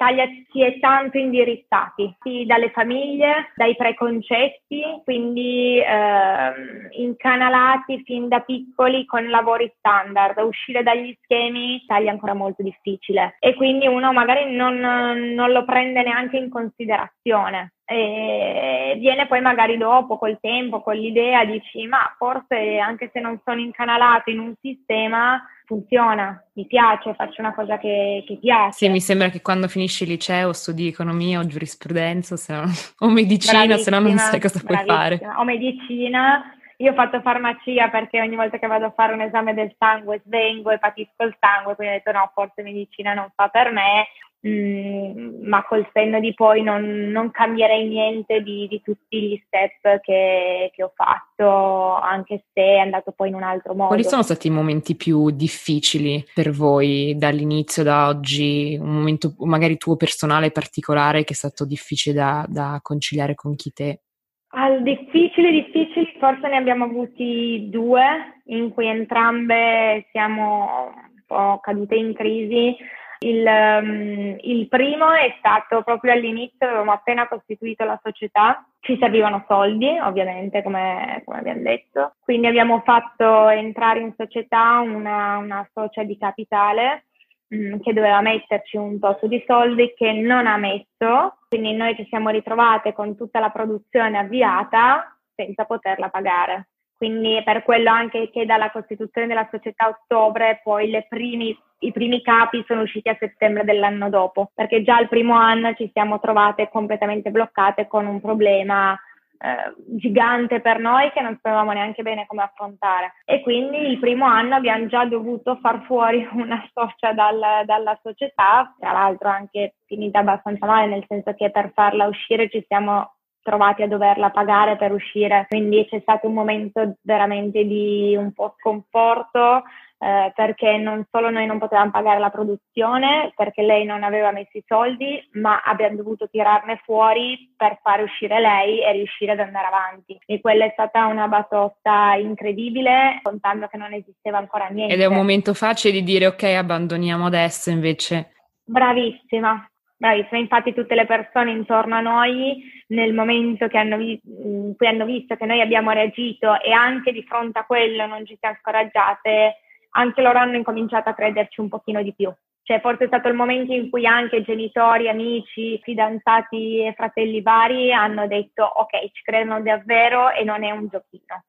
si 0.50 0.62
è 0.62 0.78
tanto 0.78 1.16
indirizzati 1.16 2.14
sì, 2.20 2.44
dalle 2.44 2.70
famiglie, 2.70 3.52
dai 3.56 3.74
preconcetti, 3.76 4.82
quindi 5.04 5.78
eh, 5.78 6.52
incanalati 6.90 8.02
fin 8.04 8.28
da 8.28 8.40
piccoli 8.40 9.06
con 9.06 9.28
lavori 9.28 9.72
standard. 9.78 10.38
Uscire 10.38 10.82
dagli 10.82 11.16
schemi 11.22 11.82
è 11.86 12.06
ancora 12.06 12.34
molto 12.34 12.62
difficile 12.62 13.36
e 13.38 13.54
quindi 13.54 13.86
uno 13.86 14.12
magari 14.12 14.54
non, 14.54 14.76
non 14.78 15.50
lo 15.50 15.64
prende 15.64 16.02
neanche 16.02 16.36
in 16.36 16.50
considerazione 16.50 17.72
e 17.86 18.96
viene 18.98 19.26
poi 19.26 19.40
magari 19.40 19.78
dopo, 19.78 20.18
col 20.18 20.38
tempo, 20.42 20.82
con 20.82 20.94
l'idea, 20.94 21.46
dici 21.46 21.86
ma 21.86 22.14
forse 22.18 22.76
anche 22.76 23.08
se 23.14 23.20
non 23.20 23.40
sono 23.42 23.60
incanalato 23.60 24.28
in 24.28 24.40
un 24.40 24.52
sistema 24.60 25.42
funziona, 25.68 26.42
mi 26.54 26.66
piace, 26.66 27.12
faccio 27.12 27.42
una 27.42 27.52
cosa 27.52 27.76
che, 27.76 28.24
che 28.26 28.38
piace. 28.38 28.78
Sì, 28.78 28.88
mi 28.88 29.02
sembra 29.02 29.28
che 29.28 29.42
quando 29.42 29.68
finisci 29.68 30.04
il 30.04 30.08
liceo 30.08 30.54
studi 30.54 30.88
economia 30.88 31.40
o 31.40 31.46
giurisprudenza 31.46 32.36
no, 32.56 32.70
o 33.06 33.08
medicina, 33.10 33.76
se 33.76 33.90
no 33.90 33.98
non 33.98 34.16
sai 34.16 34.40
cosa 34.40 34.62
puoi 34.64 34.82
fare. 34.86 35.20
O 35.36 35.44
medicina, 35.44 36.56
io 36.78 36.92
ho 36.92 36.94
fatto 36.94 37.20
farmacia 37.20 37.90
perché 37.90 38.18
ogni 38.18 38.34
volta 38.34 38.58
che 38.58 38.66
vado 38.66 38.86
a 38.86 38.92
fare 38.96 39.12
un 39.12 39.20
esame 39.20 39.52
del 39.52 39.74
sangue 39.78 40.22
svengo 40.24 40.70
e 40.70 40.78
patisco 40.78 41.22
il 41.24 41.36
sangue, 41.38 41.74
quindi 41.74 41.94
ho 41.94 41.96
detto 41.98 42.12
no, 42.12 42.30
forse 42.32 42.62
medicina 42.62 43.12
non 43.12 43.30
fa 43.34 43.48
per 43.48 43.70
me. 43.70 44.06
Mm, 44.46 45.48
ma 45.48 45.64
col 45.64 45.88
senno 45.92 46.20
di 46.20 46.32
poi 46.32 46.62
non, 46.62 47.10
non 47.10 47.32
cambierei 47.32 47.88
niente 47.88 48.40
di, 48.40 48.68
di, 48.68 48.80
tutti 48.82 49.20
gli 49.20 49.42
step 49.44 50.00
che, 50.00 50.70
che, 50.72 50.82
ho 50.84 50.92
fatto, 50.94 51.96
anche 51.96 52.44
se 52.52 52.62
è 52.62 52.78
andato 52.78 53.10
poi 53.10 53.30
in 53.30 53.34
un 53.34 53.42
altro 53.42 53.74
modo. 53.74 53.88
Quali 53.88 54.04
sono 54.04 54.22
stati 54.22 54.46
i 54.46 54.50
momenti 54.50 54.94
più 54.94 55.30
difficili 55.30 56.24
per 56.32 56.50
voi 56.50 57.16
dall'inizio, 57.18 57.82
da 57.82 58.06
oggi? 58.06 58.78
Un 58.80 58.94
momento 58.94 59.34
magari 59.38 59.76
tuo 59.76 59.96
personale 59.96 60.52
particolare 60.52 61.24
che 61.24 61.32
è 61.32 61.36
stato 61.36 61.66
difficile 61.66 62.14
da, 62.14 62.46
da 62.48 62.78
conciliare 62.80 63.34
con 63.34 63.56
chi 63.56 63.72
te? 63.72 64.02
Al 64.50 64.84
difficili, 64.84 65.50
difficili, 65.50 66.16
forse 66.20 66.46
ne 66.46 66.56
abbiamo 66.56 66.84
avuti 66.84 67.66
due, 67.70 68.40
in 68.46 68.70
cui 68.70 68.86
entrambe 68.86 70.06
siamo 70.12 70.92
un 70.94 71.22
po' 71.26 71.58
cadute 71.60 71.96
in 71.96 72.14
crisi 72.14 72.76
il, 73.20 73.44
um, 73.46 74.36
il, 74.40 74.68
primo 74.68 75.12
è 75.12 75.34
stato 75.38 75.82
proprio 75.82 76.12
all'inizio, 76.12 76.66
avevamo 76.66 76.92
appena 76.92 77.26
costituito 77.28 77.84
la 77.84 77.98
società, 78.02 78.64
ci 78.80 78.96
servivano 79.00 79.44
soldi, 79.48 79.88
ovviamente, 79.98 80.62
come, 80.62 81.22
come 81.24 81.38
abbiamo 81.38 81.62
detto, 81.62 82.14
quindi 82.20 82.46
abbiamo 82.46 82.80
fatto 82.84 83.48
entrare 83.48 84.00
in 84.00 84.14
società 84.16 84.80
una, 84.80 85.38
una 85.38 85.68
socia 85.72 86.04
di 86.04 86.16
capitale 86.16 87.06
mm, 87.54 87.80
che 87.80 87.92
doveva 87.92 88.20
metterci 88.20 88.76
un 88.76 88.98
tot 88.98 89.26
di 89.26 89.42
soldi 89.46 89.94
che 89.96 90.12
non 90.12 90.46
ha 90.46 90.56
messo, 90.56 91.38
quindi 91.48 91.74
noi 91.74 91.96
ci 91.96 92.06
siamo 92.08 92.30
ritrovate 92.30 92.92
con 92.92 93.16
tutta 93.16 93.40
la 93.40 93.50
produzione 93.50 94.18
avviata 94.18 95.16
senza 95.34 95.64
poterla 95.64 96.08
pagare. 96.08 96.68
Quindi 96.98 97.40
per 97.44 97.62
quello 97.62 97.90
anche 97.90 98.28
che 98.28 98.44
dalla 98.44 98.72
costituzione 98.72 99.28
della 99.28 99.48
società 99.52 99.84
a 99.84 99.88
ottobre 99.90 100.60
poi 100.64 100.90
primi, 101.08 101.56
i 101.78 101.92
primi 101.92 102.20
capi 102.22 102.64
sono 102.66 102.82
usciti 102.82 103.08
a 103.08 103.16
settembre 103.16 103.62
dell'anno 103.62 104.10
dopo, 104.10 104.50
perché 104.52 104.82
già 104.82 104.98
il 104.98 105.08
primo 105.08 105.34
anno 105.34 105.74
ci 105.74 105.88
siamo 105.92 106.18
trovate 106.18 106.68
completamente 106.68 107.30
bloccate 107.30 107.86
con 107.86 108.06
un 108.06 108.20
problema 108.20 108.98
eh, 109.40 109.72
gigante 109.96 110.60
per 110.60 110.80
noi 110.80 111.12
che 111.12 111.20
non 111.20 111.38
sapevamo 111.40 111.70
neanche 111.70 112.02
bene 112.02 112.26
come 112.26 112.42
affrontare. 112.42 113.12
E 113.24 113.42
quindi 113.42 113.78
il 113.78 114.00
primo 114.00 114.26
anno 114.26 114.56
abbiamo 114.56 114.86
già 114.86 115.04
dovuto 115.04 115.56
far 115.62 115.84
fuori 115.84 116.26
una 116.34 116.68
socia 116.74 117.12
dal, 117.12 117.64
dalla 117.64 117.96
società, 118.02 118.74
tra 118.76 118.90
l'altro 118.90 119.28
anche 119.28 119.74
finita 119.86 120.18
abbastanza 120.18 120.66
male, 120.66 120.88
nel 120.88 121.04
senso 121.06 121.32
che 121.34 121.52
per 121.52 121.70
farla 121.72 122.06
uscire 122.06 122.48
ci 122.48 122.64
siamo 122.66 123.12
trovati 123.48 123.82
a 123.82 123.88
doverla 123.88 124.28
pagare 124.28 124.76
per 124.76 124.92
uscire, 124.92 125.46
quindi 125.48 125.86
c'è 125.88 126.00
stato 126.00 126.26
un 126.26 126.34
momento 126.34 126.96
veramente 127.00 127.64
di 127.64 128.14
un 128.14 128.32
po' 128.32 128.54
sconforto 128.58 129.62
eh, 130.00 130.32
perché 130.34 130.76
non 130.76 131.04
solo 131.10 131.30
noi 131.30 131.46
non 131.46 131.58
potevamo 131.58 131.90
pagare 131.90 132.20
la 132.20 132.30
produzione 132.30 133.32
perché 133.34 133.62
lei 133.62 133.84
non 133.84 134.04
aveva 134.04 134.30
messo 134.30 134.56
i 134.58 134.64
soldi, 134.66 135.18
ma 135.32 135.62
abbiamo 135.64 135.96
dovuto 135.96 136.28
tirarne 136.28 136.80
fuori 136.84 137.52
per 137.56 137.80
fare 137.82 138.02
uscire 138.02 138.38
lei 138.38 138.80
e 138.80 138.92
riuscire 138.92 139.32
ad 139.32 139.40
andare 139.40 139.66
avanti. 139.66 140.18
E 140.26 140.40
quella 140.40 140.66
è 140.66 140.70
stata 140.72 141.06
una 141.06 141.26
batosta 141.26 142.14
incredibile, 142.14 143.18
contando 143.22 143.66
che 143.66 143.76
non 143.76 143.92
esisteva 143.92 144.38
ancora 144.38 144.68
niente. 144.68 144.94
Ed 144.94 145.00
è 145.00 145.06
un 145.06 145.16
momento 145.16 145.52
facile 145.54 145.94
di 145.94 146.04
dire 146.04 146.26
ok, 146.26 146.44
abbandoniamo 146.44 147.26
adesso 147.26 147.70
invece. 147.70 148.34
Bravissima, 148.64 149.68
Bravissima, 150.00 150.38
infatti 150.38 150.72
tutte 150.72 150.94
le 150.94 151.06
persone 151.06 151.50
intorno 151.50 151.96
a 151.96 152.00
noi 152.00 152.62
nel 152.88 153.12
momento 153.12 153.66
hanno 153.72 153.96
vi- 153.96 154.20
in 154.22 154.74
cui 154.76 154.86
hanno 154.86 155.04
visto 155.04 155.34
che 155.34 155.44
noi 155.44 155.60
abbiamo 155.60 155.90
reagito 155.90 156.60
e 156.60 156.70
anche 156.70 157.10
di 157.10 157.24
fronte 157.24 157.58
a 157.58 157.64
quello 157.64 158.06
non 158.06 158.24
ci 158.24 158.36
siamo 158.38 158.56
scoraggiate, 158.60 159.56
anche 159.90 160.22
loro 160.22 160.38
hanno 160.38 160.56
incominciato 160.56 161.08
a 161.08 161.14
crederci 161.14 161.60
un 161.60 161.68
pochino 161.68 162.00
di 162.00 162.14
più. 162.14 162.32
Cioè 162.62 162.80
forse 162.80 163.04
è 163.04 163.06
stato 163.08 163.26
il 163.26 163.34
momento 163.34 163.72
in 163.72 163.90
cui 163.90 164.06
anche 164.06 164.42
genitori, 164.42 165.08
amici, 165.08 165.80
fidanzati 165.82 166.84
e 166.84 166.92
fratelli 166.94 167.42
vari 167.42 167.92
hanno 167.92 168.28
detto 168.28 168.62
ok, 168.62 169.10
ci 169.10 169.22
credono 169.24 169.60
davvero 169.62 170.30
e 170.30 170.44
non 170.44 170.62
è 170.62 170.70
un 170.70 170.86
giochino 170.86 171.42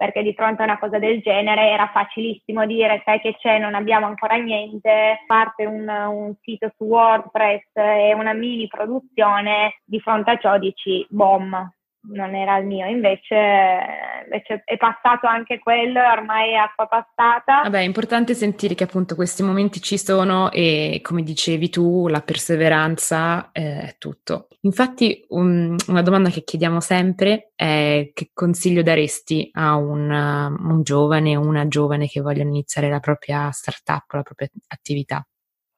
perché 0.00 0.22
di 0.22 0.32
fronte 0.32 0.62
a 0.62 0.64
una 0.64 0.78
cosa 0.78 0.98
del 0.98 1.20
genere 1.20 1.68
era 1.68 1.90
facilissimo 1.92 2.64
dire 2.64 3.02
sai 3.04 3.20
che 3.20 3.36
c'è, 3.36 3.58
non 3.58 3.74
abbiamo 3.74 4.06
ancora 4.06 4.36
niente, 4.36 5.24
parte 5.26 5.66
un, 5.66 5.86
un 5.86 6.34
sito 6.40 6.72
su 6.74 6.84
WordPress 6.84 7.64
e 7.74 8.14
una 8.14 8.32
mini 8.32 8.66
produzione, 8.66 9.82
di 9.84 10.00
fronte 10.00 10.30
a 10.30 10.38
ciò 10.38 10.58
dici 10.58 11.04
bom, 11.10 11.70
non 12.02 12.34
era 12.34 12.56
il 12.56 12.66
mio, 12.66 12.86
invece, 12.86 13.36
invece, 14.24 14.62
è 14.64 14.76
passato 14.76 15.26
anche 15.26 15.58
quello, 15.58 16.00
ormai 16.00 16.52
è 16.52 16.54
acqua 16.54 16.86
passata. 16.86 17.62
Vabbè, 17.62 17.78
è 17.78 17.82
importante 17.82 18.34
sentire 18.34 18.74
che 18.74 18.84
appunto 18.84 19.14
questi 19.14 19.42
momenti 19.42 19.80
ci 19.80 19.98
sono 19.98 20.50
e 20.50 21.00
come 21.02 21.22
dicevi 21.22 21.68
tu, 21.68 22.08
la 22.08 22.22
perseveranza 22.22 23.50
eh, 23.52 23.80
è 23.82 23.96
tutto. 23.98 24.48
Infatti 24.62 25.24
un, 25.28 25.76
una 25.88 26.02
domanda 26.02 26.30
che 26.30 26.42
chiediamo 26.42 26.80
sempre 26.80 27.52
è 27.54 28.10
che 28.14 28.30
consiglio 28.32 28.82
daresti 28.82 29.50
a 29.52 29.76
un, 29.76 30.10
un 30.10 30.82
giovane 30.82 31.36
o 31.36 31.40
una 31.40 31.68
giovane 31.68 32.06
che 32.06 32.20
vogliono 32.20 32.48
iniziare 32.48 32.88
la 32.88 33.00
propria 33.00 33.50
startup, 33.50 34.10
la 34.12 34.22
propria 34.22 34.48
attività? 34.68 35.24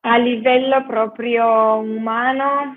A 0.05 0.17
livello 0.17 0.85
proprio 0.85 1.77
umano, 1.77 2.77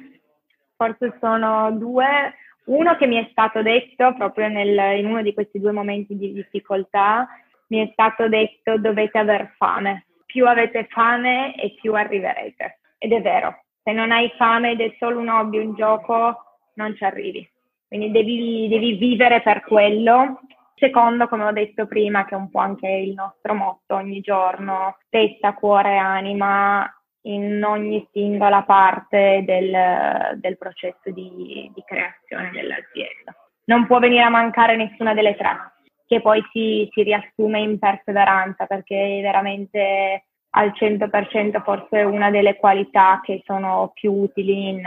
forse 0.75 1.17
sono 1.19 1.71
due 1.71 2.33
uno 2.65 2.95
che 2.95 3.07
mi 3.07 3.17
è 3.17 3.27
stato 3.31 3.61
detto 3.61 4.13
proprio 4.15 4.47
nel, 4.47 4.99
in 4.99 5.05
uno 5.05 5.21
di 5.21 5.33
questi 5.33 5.59
due 5.59 5.71
momenti 5.71 6.17
di 6.17 6.33
difficoltà, 6.33 7.27
mi 7.67 7.85
è 7.85 7.89
stato 7.93 8.27
detto 8.27 8.77
dovete 8.77 9.17
aver 9.17 9.53
fame. 9.57 10.05
Più 10.25 10.47
avete 10.47 10.87
fame 10.89 11.55
e 11.55 11.75
più 11.79 11.93
arriverete. 11.93 12.79
Ed 12.97 13.13
è 13.13 13.21
vero, 13.21 13.63
se 13.83 13.91
non 13.91 14.11
hai 14.11 14.31
fame 14.37 14.71
ed 14.71 14.81
è 14.81 14.95
solo 14.97 15.19
un 15.19 15.29
hobby, 15.29 15.59
un 15.59 15.75
gioco, 15.75 16.59
non 16.75 16.95
ci 16.95 17.03
arrivi. 17.03 17.47
Quindi 17.87 18.11
devi, 18.11 18.67
devi 18.67 18.93
vivere 18.93 19.41
per 19.41 19.61
quello. 19.61 20.41
Secondo, 20.75 21.27
come 21.27 21.45
ho 21.45 21.51
detto 21.51 21.85
prima, 21.85 22.25
che 22.25 22.35
è 22.35 22.37
un 22.37 22.49
po' 22.49 22.59
anche 22.59 22.87
il 22.87 23.13
nostro 23.13 23.53
motto 23.53 23.95
ogni 23.95 24.19
giorno, 24.19 24.97
testa, 25.09 25.53
cuore, 25.53 25.97
anima, 25.97 26.85
in 27.25 27.63
ogni 27.63 28.07
singola 28.11 28.63
parte 28.63 29.43
del, 29.45 30.37
del 30.39 30.57
processo 30.57 31.11
di, 31.11 31.71
di, 31.73 31.83
creazione 31.85 32.51
dell'azienda. 32.51 33.35
Non 33.65 33.87
può 33.87 33.99
venire 33.99 34.23
a 34.23 34.29
mancare 34.29 34.75
nessuna 34.75 35.13
delle 35.13 35.35
tre, 35.35 35.57
che 36.05 36.21
poi 36.21 36.43
si, 36.51 36.87
si 36.91 37.03
riassume 37.03 37.59
in 37.59 37.79
perseveranza, 37.79 38.65
perché 38.65 39.19
è 39.19 39.21
veramente 39.21 40.25
al 40.51 40.71
100% 40.77 41.63
forse 41.63 42.01
una 42.03 42.29
delle 42.29 42.55
qualità 42.57 43.19
che 43.23 43.41
sono 43.45 43.91
più 43.93 44.13
utili 44.13 44.69
in, 44.69 44.83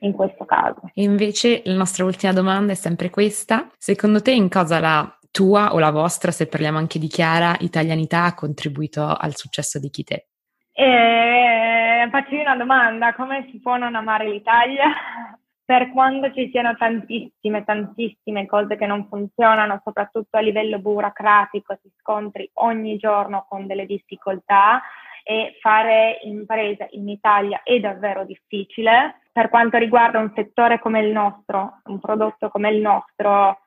in 0.00 0.12
questo 0.12 0.44
caso. 0.44 0.82
Invece 0.94 1.62
la 1.64 1.74
nostra 1.74 2.04
ultima 2.04 2.32
domanda 2.32 2.72
è 2.72 2.76
sempre 2.76 3.08
questa. 3.08 3.70
Secondo 3.78 4.20
te 4.20 4.32
in 4.32 4.50
cosa 4.50 4.78
la 4.78 5.18
tua 5.30 5.72
o 5.72 5.78
la 5.78 5.90
vostra, 5.90 6.30
se 6.30 6.46
parliamo 6.46 6.76
anche 6.76 6.98
di 6.98 7.08
Chiara, 7.08 7.56
italianità 7.60 8.24
ha 8.24 8.34
contribuito 8.34 9.02
al 9.02 9.34
successo 9.34 9.78
di 9.78 9.88
Kite? 9.88 10.26
E 10.72 12.08
faccio 12.10 12.34
una 12.34 12.56
domanda, 12.56 13.14
come 13.14 13.48
si 13.50 13.60
può 13.60 13.76
non 13.76 13.94
amare 13.94 14.28
l'Italia? 14.28 14.86
per 15.64 15.90
quando 15.90 16.30
ci 16.32 16.50
siano 16.50 16.76
tantissime, 16.76 17.64
tantissime 17.64 18.44
cose 18.44 18.76
che 18.76 18.84
non 18.84 19.06
funzionano, 19.08 19.80
soprattutto 19.82 20.36
a 20.36 20.40
livello 20.40 20.78
burocratico, 20.78 21.78
si 21.80 21.90
scontri 21.98 22.50
ogni 22.54 22.98
giorno 22.98 23.46
con 23.48 23.66
delle 23.66 23.86
difficoltà 23.86 24.82
e 25.24 25.56
fare 25.60 26.18
impresa 26.24 26.86
in 26.90 27.08
Italia 27.08 27.62
è 27.62 27.78
davvero 27.78 28.24
difficile. 28.24 29.22
Per 29.32 29.48
quanto 29.48 29.78
riguarda 29.78 30.18
un 30.18 30.32
settore 30.34 30.78
come 30.78 31.00
il 31.00 31.10
nostro, 31.10 31.80
un 31.84 31.98
prodotto 32.00 32.50
come 32.50 32.68
il 32.68 32.80
nostro, 32.82 33.61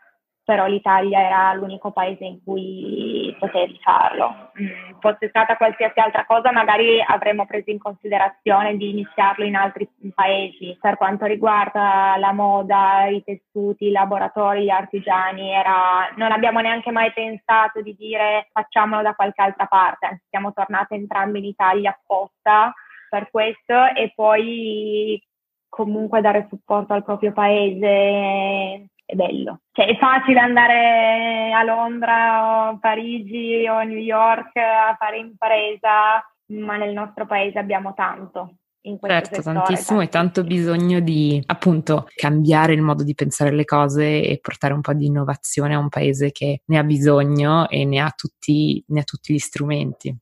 però 0.46 0.68
l'Italia 0.68 1.20
era 1.20 1.54
l'unico 1.54 1.92
paese 1.92 2.24
in 2.24 2.44
cui 2.44 3.36
potevi 3.40 3.80
farlo. 3.82 4.52
Mm, 4.62 5.00
fosse 5.00 5.28
stata 5.28 5.58
qualsiasi 5.58 6.00
altra 6.00 6.24
cosa, 6.26 6.52
magari 6.52 7.02
avremmo 7.06 7.48
preso 7.48 7.72
in 7.72 7.80
considerazione 7.80 8.78
di 8.78 8.92
iniziarlo 8.92 9.44
in 9.44 9.56
altri 9.56 9.90
paesi. 10.14 10.78
Per 10.80 10.98
quanto 10.98 11.26
riguarda 11.26 12.16
la 12.18 12.32
moda, 12.32 13.08
i 13.08 13.24
tessuti, 13.24 13.88
i 13.88 13.92
laboratori, 13.92 14.66
gli 14.66 14.70
artigiani, 14.70 15.50
era... 15.50 16.14
non 16.16 16.32
abbiamo 16.32 16.60
neanche 16.60 16.92
mai 16.92 17.12
pensato 17.12 17.82
di 17.82 17.96
dire 17.98 18.48
facciamolo 18.52 19.02
da 19.02 19.16
qualche 19.16 19.42
altra 19.42 19.66
parte, 19.66 20.22
siamo 20.30 20.54
tornate 20.54 20.94
entrambi 20.94 21.40
in 21.40 21.46
Italia 21.46 21.90
apposta 21.90 22.72
per 23.10 23.30
questo 23.32 23.88
e 23.96 24.12
poi 24.16 25.22
comunque 25.70 26.22
dare 26.22 26.48
supporto 26.50 26.94
al 26.94 27.04
proprio 27.04 27.32
paese 27.34 28.90
è 29.06 29.16
bello. 29.16 29.62
Cioè 29.72 29.88
è 29.88 29.98
facile 29.98 30.40
andare 30.40 31.52
a 31.54 31.64
Londra 31.64 32.44
o 32.44 32.70
a 32.70 32.78
Parigi 32.80 33.66
o 33.68 33.76
a 33.76 33.84
New 33.84 33.98
York 33.98 34.58
a 34.58 34.96
fare 34.98 35.18
impresa, 35.18 36.24
ma 36.48 36.78
nel 36.78 36.94
nostro 36.94 37.26
paese 37.26 37.60
abbiamo 37.60 37.94
tanto. 37.94 38.56
In 38.86 39.00
certo, 39.02 39.42
settore, 39.42 39.56
tantissimo 39.56 40.02
e 40.02 40.10
tanto 40.10 40.44
bisogno 40.44 41.00
di 41.00 41.42
appunto 41.48 42.08
cambiare 42.14 42.74
il 42.74 42.84
modo 42.84 43.04
di 43.04 43.16
pensare 43.16 43.50
le 43.50 43.66
cose 43.66 44.22
e 44.22 44.38
portare 44.40 44.76
un 44.76 44.82
po' 44.82 44.94
di 44.94 45.08
innovazione 45.08 45.74
a 45.74 45.80
un 45.80 45.90
paese 45.90 46.32
che 46.32 46.62
ne 46.66 46.78
ha 46.78 46.84
bisogno 46.84 47.68
e 47.68 47.84
ne 47.84 48.00
ha 48.00 48.12
tutti, 48.16 48.84
ne 48.90 49.00
ha 49.00 49.04
tutti 49.04 49.34
gli 49.34 49.40
strumenti 49.40 50.16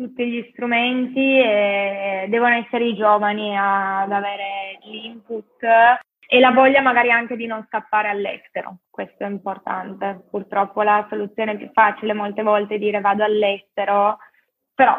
tutti 0.00 0.26
gli 0.26 0.48
strumenti 0.52 1.20
e 1.20 2.26
devono 2.30 2.54
essere 2.54 2.86
i 2.86 2.96
giovani 2.96 3.54
ad 3.54 4.10
avere 4.10 4.78
l'input 4.82 5.62
e 6.32 6.38
la 6.38 6.52
voglia 6.52 6.80
magari 6.80 7.10
anche 7.10 7.34
di 7.34 7.46
non 7.46 7.64
scappare 7.66 8.08
all'estero, 8.08 8.82
questo 8.88 9.24
è 9.24 9.26
importante. 9.26 10.26
Purtroppo 10.30 10.82
la 10.82 11.04
soluzione 11.08 11.56
più 11.56 11.68
facile 11.72 12.12
molte 12.12 12.44
volte 12.44 12.76
è 12.76 12.78
dire 12.78 13.00
vado 13.00 13.24
all'estero, 13.24 14.16
però 14.72 14.96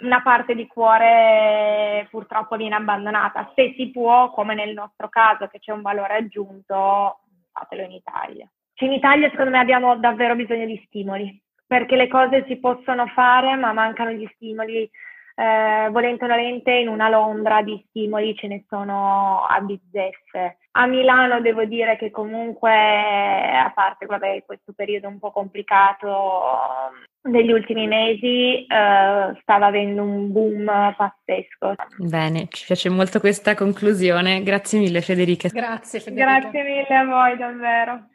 una 0.00 0.22
parte 0.22 0.56
di 0.56 0.66
cuore 0.66 2.08
purtroppo 2.10 2.56
viene 2.56 2.74
abbandonata. 2.74 3.52
Se 3.54 3.74
si 3.76 3.92
può, 3.92 4.32
come 4.32 4.54
nel 4.54 4.72
nostro 4.72 5.08
caso 5.08 5.46
che 5.46 5.60
c'è 5.60 5.70
un 5.70 5.82
valore 5.82 6.16
aggiunto, 6.16 7.20
fatelo 7.52 7.82
in 7.82 7.92
Italia. 7.92 8.50
Cioè 8.74 8.88
in 8.88 8.94
Italia 8.94 9.30
secondo 9.30 9.52
me 9.52 9.60
abbiamo 9.60 9.94
davvero 9.98 10.34
bisogno 10.34 10.66
di 10.66 10.82
stimoli, 10.88 11.40
perché 11.64 11.94
le 11.94 12.08
cose 12.08 12.44
si 12.48 12.56
possono 12.56 13.06
fare 13.06 13.54
ma 13.54 13.72
mancano 13.72 14.10
gli 14.10 14.28
stimoli 14.34 14.90
eh, 15.36 15.88
volente 15.92 16.24
o 16.24 16.26
nolente 16.26 16.72
in 16.72 16.88
una 16.88 17.08
Londra 17.08 17.62
di 17.62 17.80
stimoli 17.88 18.34
ce 18.34 18.48
ne 18.48 18.64
sono 18.66 19.44
a 19.44 19.60
bizzeffe. 19.60 20.56
A 20.74 20.86
Milano 20.86 21.42
devo 21.42 21.64
dire 21.64 21.98
che 21.98 22.10
comunque, 22.10 22.70
a 22.70 23.70
parte 23.74 24.06
vabbè, 24.06 24.42
questo 24.46 24.72
periodo 24.74 25.08
un 25.08 25.18
po' 25.18 25.30
complicato 25.30 26.90
degli 27.20 27.52
ultimi 27.52 27.86
mesi, 27.86 28.64
eh, 28.64 29.38
stava 29.42 29.66
avendo 29.66 30.02
un 30.02 30.32
boom 30.32 30.64
pazzesco. 30.96 31.74
Bene, 31.98 32.48
ci 32.48 32.64
piace 32.64 32.88
molto 32.88 33.20
questa 33.20 33.54
conclusione. 33.54 34.42
Grazie 34.42 34.78
mille 34.78 35.02
Federica. 35.02 35.48
Grazie 35.48 36.00
Federica. 36.00 36.38
Grazie 36.38 36.62
mille 36.62 36.96
a 36.96 37.04
voi 37.04 37.36
davvero. 37.36 38.06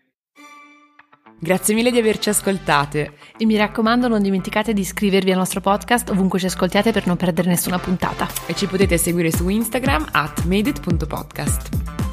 Grazie 1.40 1.76
mille 1.76 1.92
di 1.92 2.00
averci 2.00 2.30
ascoltate. 2.30 3.14
E 3.38 3.46
mi 3.46 3.56
raccomando 3.56 4.08
non 4.08 4.24
dimenticate 4.24 4.74
di 4.74 4.82
iscrivervi 4.82 5.30
al 5.32 5.38
nostro 5.38 5.62
podcast 5.62 6.10
ovunque 6.10 6.40
ci 6.40 6.48
ascoltiate 6.48 6.92
per 6.92 7.06
non 7.06 7.18
perdere 7.18 7.50
nessuna 7.50 7.78
puntata. 7.78 8.28
E 8.48 8.56
ci 8.56 8.66
potete 8.66 8.98
seguire 8.98 9.32
su 9.32 9.48
Instagram 9.48 10.08
at 10.14 10.44
madeit.podcast. 10.46 12.07